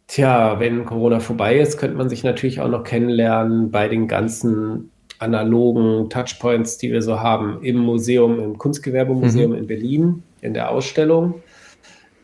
[0.09, 4.91] tja, wenn Corona vorbei ist, könnte man sich natürlich auch noch kennenlernen bei den ganzen
[5.21, 9.59] analogen Touchpoints, die wir so haben im Museum, im Kunstgewerbemuseum mhm.
[9.59, 11.43] in Berlin, in der Ausstellung.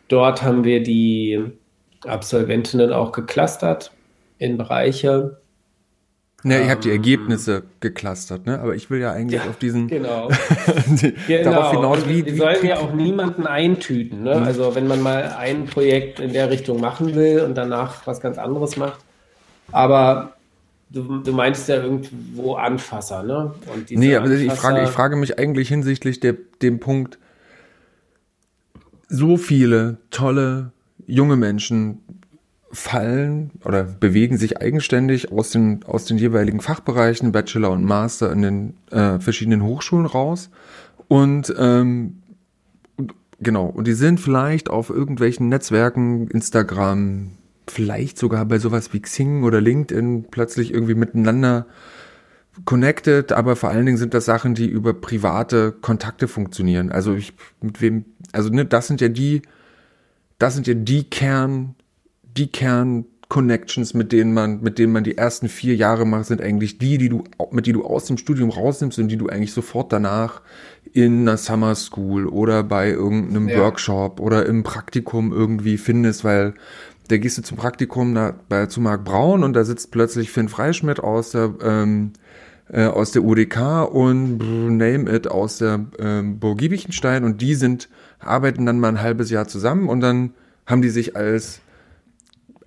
[0.07, 1.41] Dort haben wir die
[2.05, 3.91] Absolventinnen auch geclustert
[4.37, 5.37] in Bereiche
[6.45, 8.59] Ne, ihr habt die ähm, Ergebnisse geclustert, ne?
[8.59, 10.29] Aber ich will ja eigentlich ja, auf diesen genau.
[10.85, 11.51] die, genau.
[11.51, 12.21] darauf hinaus, wie.
[12.21, 14.35] Die sollen ja auch niemanden eintüten, ne?
[14.35, 14.43] Mhm.
[14.43, 18.37] Also wenn man mal ein Projekt in der Richtung machen will und danach was ganz
[18.37, 18.99] anderes macht.
[19.71, 20.33] Aber
[20.91, 23.55] du, du meinst ja irgendwo Anfasser, ne?
[23.73, 27.17] Und nee, aber Anfasser, ich frage, ich frage mich eigentlich hinsichtlich der, dem Punkt,
[29.09, 30.73] so viele tolle
[31.07, 32.03] junge Menschen
[32.75, 38.41] fallen oder bewegen sich eigenständig aus den, aus den jeweiligen Fachbereichen, Bachelor und Master in
[38.41, 40.49] den äh, verschiedenen Hochschulen raus.
[41.07, 42.21] Und ähm,
[43.39, 47.31] genau, und die sind vielleicht auf irgendwelchen Netzwerken, Instagram,
[47.67, 51.65] vielleicht sogar bei sowas wie Xing oder LinkedIn plötzlich irgendwie miteinander
[52.63, 56.91] connected, aber vor allen Dingen sind das Sachen, die über private Kontakte funktionieren.
[56.91, 59.41] Also ich, mit wem, also ne, das sind ja die,
[60.37, 61.75] das sind ja die Kern,
[62.37, 66.77] die Kern-Connections, mit denen man, mit denen man die ersten vier Jahre macht, sind eigentlich
[66.77, 69.93] die, die du, mit die du aus dem Studium rausnimmst und die du eigentlich sofort
[69.93, 70.41] danach
[70.93, 73.59] in einer Summer School oder bei irgendeinem ja.
[73.59, 76.53] Workshop oder im Praktikum irgendwie findest, weil
[77.07, 80.49] da gehst du zum Praktikum da, bei, zu Marc Braun und da sitzt plötzlich Finn
[80.49, 82.13] Freischmidt aus der, ähm,
[82.69, 87.89] äh, aus der UDK und name it aus der ähm, Burg Giebichenstein und die sind,
[88.19, 90.33] arbeiten dann mal ein halbes Jahr zusammen und dann
[90.65, 91.61] haben die sich als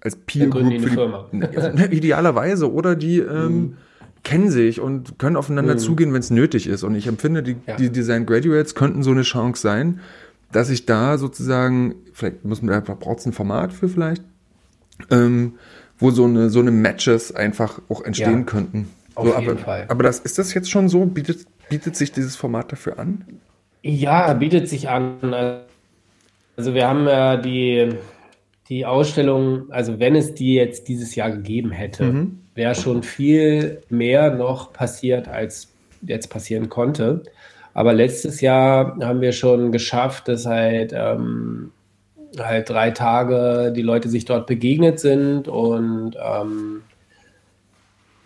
[0.00, 1.26] als Peer Group für die, Firma.
[1.32, 3.76] Ne, idealerweise oder die ähm, mhm.
[4.22, 5.78] kennen sich und können aufeinander mhm.
[5.78, 6.84] zugehen, wenn es nötig ist.
[6.84, 7.76] Und ich empfinde, die, ja.
[7.76, 10.00] die Design Graduates könnten so eine Chance sein,
[10.52, 14.22] dass ich da sozusagen, vielleicht muss man einfach braucht es ein Format für vielleicht,
[15.10, 15.54] ähm,
[15.98, 18.88] wo so eine so eine Matches einfach auch entstehen ja, könnten.
[19.14, 19.84] Auf so, jeden aber, Fall.
[19.88, 21.04] Aber das ist das jetzt schon so?
[21.04, 23.24] Bietet bietet sich dieses Format dafür an?
[23.82, 25.18] Ja, bietet sich an.
[26.56, 27.94] Also wir haben ja die
[28.68, 32.40] die Ausstellung, also wenn es die jetzt dieses Jahr gegeben hätte, mhm.
[32.54, 37.22] wäre schon viel mehr noch passiert, als jetzt passieren konnte.
[37.72, 41.70] Aber letztes Jahr haben wir schon geschafft, dass halt, ähm,
[42.38, 46.82] halt drei Tage die Leute sich dort begegnet sind und ähm,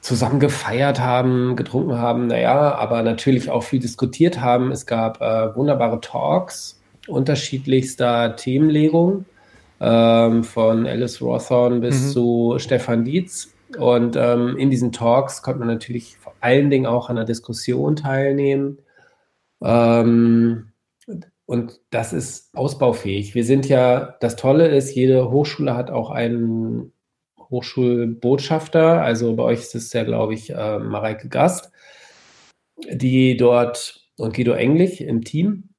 [0.01, 4.73] zusammen gefeiert haben, getrunken haben, naja, aber natürlich auch viel diskutiert haben.
[4.73, 9.25] Es gab äh, wunderbare Talks unterschiedlichster Themenlegung,
[9.83, 12.11] ähm, von Alice Rothorn bis mhm.
[12.11, 13.53] zu Stefan Dietz.
[13.79, 17.97] Und ähm, in diesen Talks konnte man natürlich vor allen Dingen auch an der Diskussion
[17.97, 18.79] teilnehmen.
[19.63, 20.73] Ähm,
[21.47, 23.35] und das ist ausbaufähig.
[23.35, 26.93] Wir sind ja, das Tolle ist, jede Hochschule hat auch einen
[27.51, 29.03] Hochschulbotschafter.
[29.03, 31.73] Also bei euch ist es ja, glaube ich, äh, Mareike Gast,
[32.91, 35.72] die dort und Guido Englich im Team.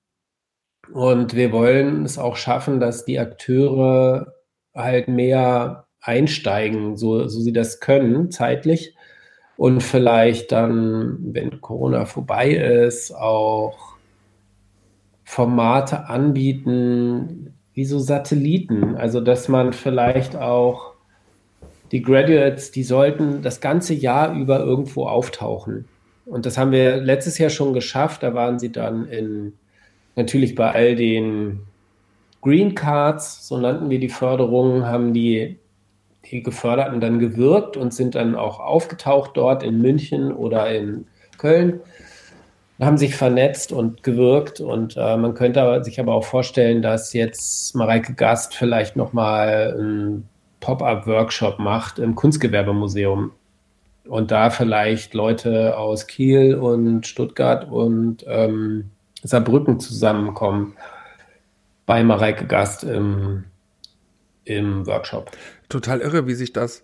[0.93, 4.35] Und wir wollen es auch schaffen, dass die Akteure
[4.75, 8.95] halt mehr einsteigen, so, so sie das können, zeitlich.
[9.57, 13.95] Und vielleicht dann, wenn Corona vorbei ist, auch
[15.23, 18.95] Formate anbieten, wie so Satelliten.
[18.95, 20.93] Also, dass man vielleicht auch
[21.91, 25.85] die Graduates, die sollten das ganze Jahr über irgendwo auftauchen.
[26.25, 28.21] Und das haben wir letztes Jahr schon geschafft.
[28.21, 29.53] Da waren sie dann in,
[30.15, 31.61] natürlich bei all den
[32.41, 35.57] Green Cards, so nannten wir die Förderungen, haben die,
[36.29, 41.07] die Geförderten dann gewirkt und sind dann auch aufgetaucht dort in München oder in
[41.37, 41.79] Köln.
[42.81, 47.75] Haben sich vernetzt und gewirkt und äh, man könnte sich aber auch vorstellen, dass jetzt
[47.75, 50.27] Mareike Gast vielleicht nochmal einen
[50.59, 53.31] Pop-up-Workshop macht im Kunstgewerbemuseum
[54.05, 58.89] und da vielleicht Leute aus Kiel und Stuttgart und ähm,
[59.23, 60.75] Saarbrücken zusammenkommen
[61.85, 63.45] bei Mareike Gast im,
[64.45, 65.31] im Workshop.
[65.69, 66.83] Total irre, wie sich das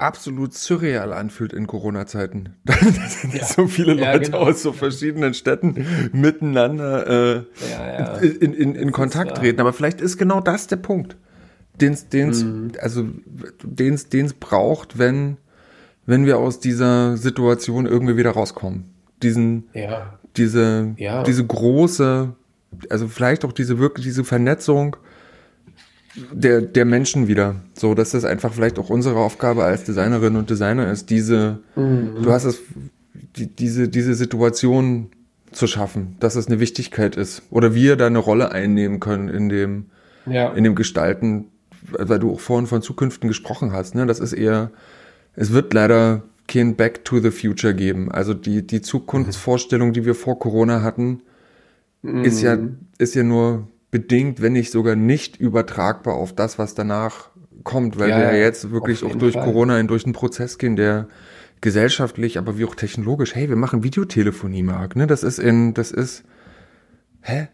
[0.00, 2.56] absolut surreal anfühlt in Corona-Zeiten.
[2.64, 3.44] Da sind ja.
[3.44, 4.38] so viele Leute ja, genau.
[4.38, 9.60] aus so verschiedenen Städten miteinander äh, ja, in, in, in Kontakt treten.
[9.60, 11.16] Aber vielleicht ist genau das der Punkt,
[11.80, 12.72] den es mhm.
[12.80, 13.06] also
[13.62, 15.36] den's, den's braucht, wenn,
[16.06, 18.94] wenn wir aus dieser Situation irgendwie wieder rauskommen.
[19.22, 19.68] Diesen,
[20.36, 20.94] diese,
[21.26, 22.34] diese große,
[22.88, 24.96] also vielleicht auch diese wirklich diese Vernetzung
[26.32, 27.56] der, der Menschen wieder.
[27.74, 32.22] So, dass das einfach vielleicht auch unsere Aufgabe als Designerin und Designer ist, diese, mhm.
[32.22, 32.60] du hast es,
[33.36, 35.10] die, diese, diese Situation
[35.52, 37.42] zu schaffen, dass es eine Wichtigkeit ist.
[37.50, 39.86] Oder wir da eine Rolle einnehmen können in dem,
[40.26, 40.52] ja.
[40.52, 41.46] in dem Gestalten,
[41.90, 44.06] weil du auch vorhin von Zukünften gesprochen hast, ne?
[44.06, 44.70] Das ist eher,
[45.34, 48.10] es wird leider kein Back to the Future geben.
[48.10, 51.22] Also die, die Zukunftsvorstellung, die wir vor Corona hatten,
[52.02, 52.24] mhm.
[52.24, 52.58] ist ja,
[52.98, 57.30] ist ja nur bedingt, wenn nicht sogar nicht übertragbar auf das, was danach
[57.64, 59.44] kommt, weil ja, wir ja jetzt wirklich auch durch Fall.
[59.44, 61.08] Corona durch einen Prozess gehen, der
[61.60, 65.06] gesellschaftlich, aber wie auch technologisch, hey, wir machen Videotelefonie, Marc, ne?
[65.06, 66.24] Das ist in, das ist,
[67.20, 67.48] hä?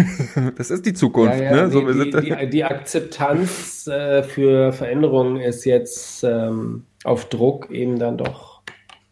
[0.56, 1.70] das ist die Zukunft, ja, ja, ne?
[1.70, 7.98] So, die, die, die, die, Akzeptanz äh, für Veränderungen ist jetzt ähm, auf Druck eben
[7.98, 8.62] dann doch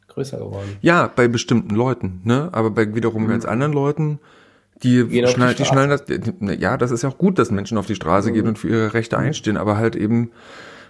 [0.09, 0.77] größer geworden.
[0.81, 2.49] Ja, bei bestimmten Leuten, ne?
[2.53, 3.29] Aber bei wiederum mhm.
[3.29, 4.21] ganz anderen Leuten
[4.83, 6.05] die, schnall, die, die schnallen das,
[6.59, 8.35] ja, das ist ja auch gut, dass Menschen auf die Straße mhm.
[8.35, 10.33] gehen und für ihre Rechte einstehen, aber halt eben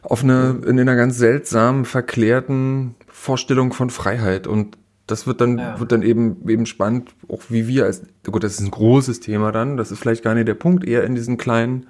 [0.02, 5.78] auf eine, in einer ganz seltsamen, verklärten Vorstellung von Freiheit und das wird dann, ja.
[5.78, 9.52] wird dann eben, eben spannend, auch wie wir als, gut, das ist ein großes Thema
[9.52, 11.86] dann, das ist vielleicht gar nicht der Punkt, eher in diesen kleinen,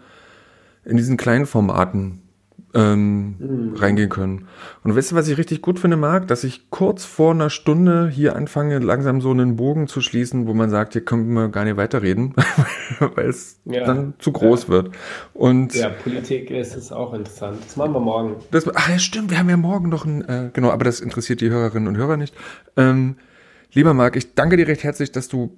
[0.85, 2.24] in diesen kleinen Formaten
[2.75, 3.77] ähm, mhm.
[3.77, 4.49] reingehen können.
[4.83, 6.27] Und weißt du, was ich richtig gut finde, Marc?
[6.29, 10.55] Dass ich kurz vor einer Stunde hier anfange, langsam so einen Bogen zu schließen, wo
[10.55, 12.35] man sagt, hier können wir gar nicht weiterreden,
[13.15, 13.85] weil es ja.
[13.85, 14.69] dann zu groß ja.
[14.71, 14.91] wird.
[15.33, 17.59] Und ja, Politik ist es auch interessant.
[17.65, 18.37] Das machen wir morgen.
[18.51, 21.41] Das, ah, ja, stimmt, wir haben ja morgen noch ein, äh, genau, aber das interessiert
[21.41, 22.35] die Hörerinnen und Hörer nicht.
[22.77, 23.17] Ähm,
[23.73, 25.57] lieber Marc, ich danke dir recht herzlich, dass du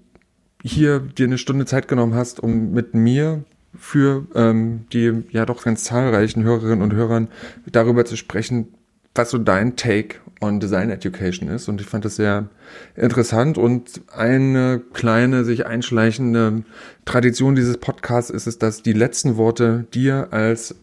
[0.63, 3.45] hier dir eine Stunde Zeit genommen hast, um mit mir
[3.79, 7.29] für ähm, die ja doch ganz zahlreichen Hörerinnen und Hörern
[7.71, 8.75] darüber zu sprechen,
[9.15, 11.69] was so dein Take on Design Education ist.
[11.69, 12.49] Und ich fand das sehr
[12.95, 13.59] interessant.
[13.59, 16.65] Und eine kleine, sich einschleichende
[17.05, 20.75] Tradition dieses Podcasts ist es, dass die letzten Worte dir als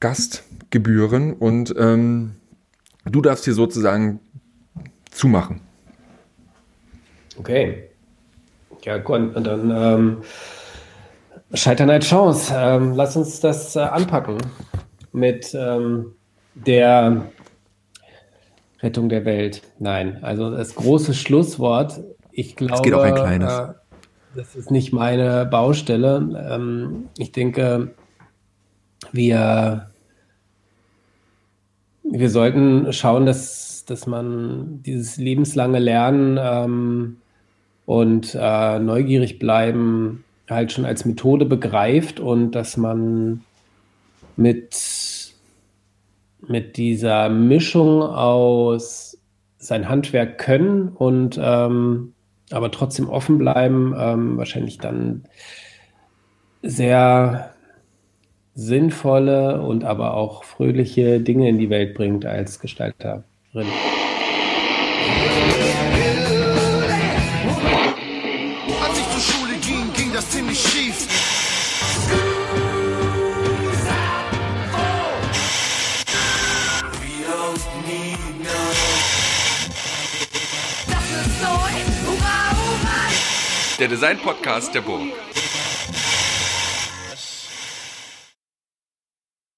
[0.00, 1.32] Gast gebühren.
[1.32, 2.32] Und ähm,
[3.04, 4.20] du darfst hier sozusagen
[5.10, 5.60] zumachen.
[7.38, 7.84] Okay.
[8.82, 9.34] Ja, gut.
[9.34, 10.16] Und dann ähm
[11.54, 12.52] Scheitern als Chance.
[12.54, 14.38] Ähm, lass uns das äh, anpacken
[15.12, 16.12] mit ähm,
[16.54, 17.22] der
[18.80, 19.62] Rettung der Welt.
[19.78, 22.00] Nein, also das große Schlusswort.
[22.30, 23.52] Ich glaube, es geht auch ein kleines.
[23.52, 23.66] Äh,
[24.34, 26.50] das ist nicht meine Baustelle.
[26.50, 27.94] Ähm, ich denke,
[29.10, 29.90] wir,
[32.04, 37.16] wir sollten schauen, dass, dass man dieses lebenslange Lernen ähm,
[37.86, 43.44] und äh, neugierig bleiben halt schon als Methode begreift und dass man
[44.36, 45.34] mit,
[46.46, 49.18] mit dieser Mischung aus
[49.58, 52.14] sein Handwerk können und ähm,
[52.50, 55.24] aber trotzdem offen bleiben, ähm, wahrscheinlich dann
[56.62, 57.52] sehr
[58.54, 63.22] sinnvolle und aber auch fröhliche Dinge in die Welt bringt als Gestalterin.
[83.78, 85.12] Der Design-Podcast der Burg.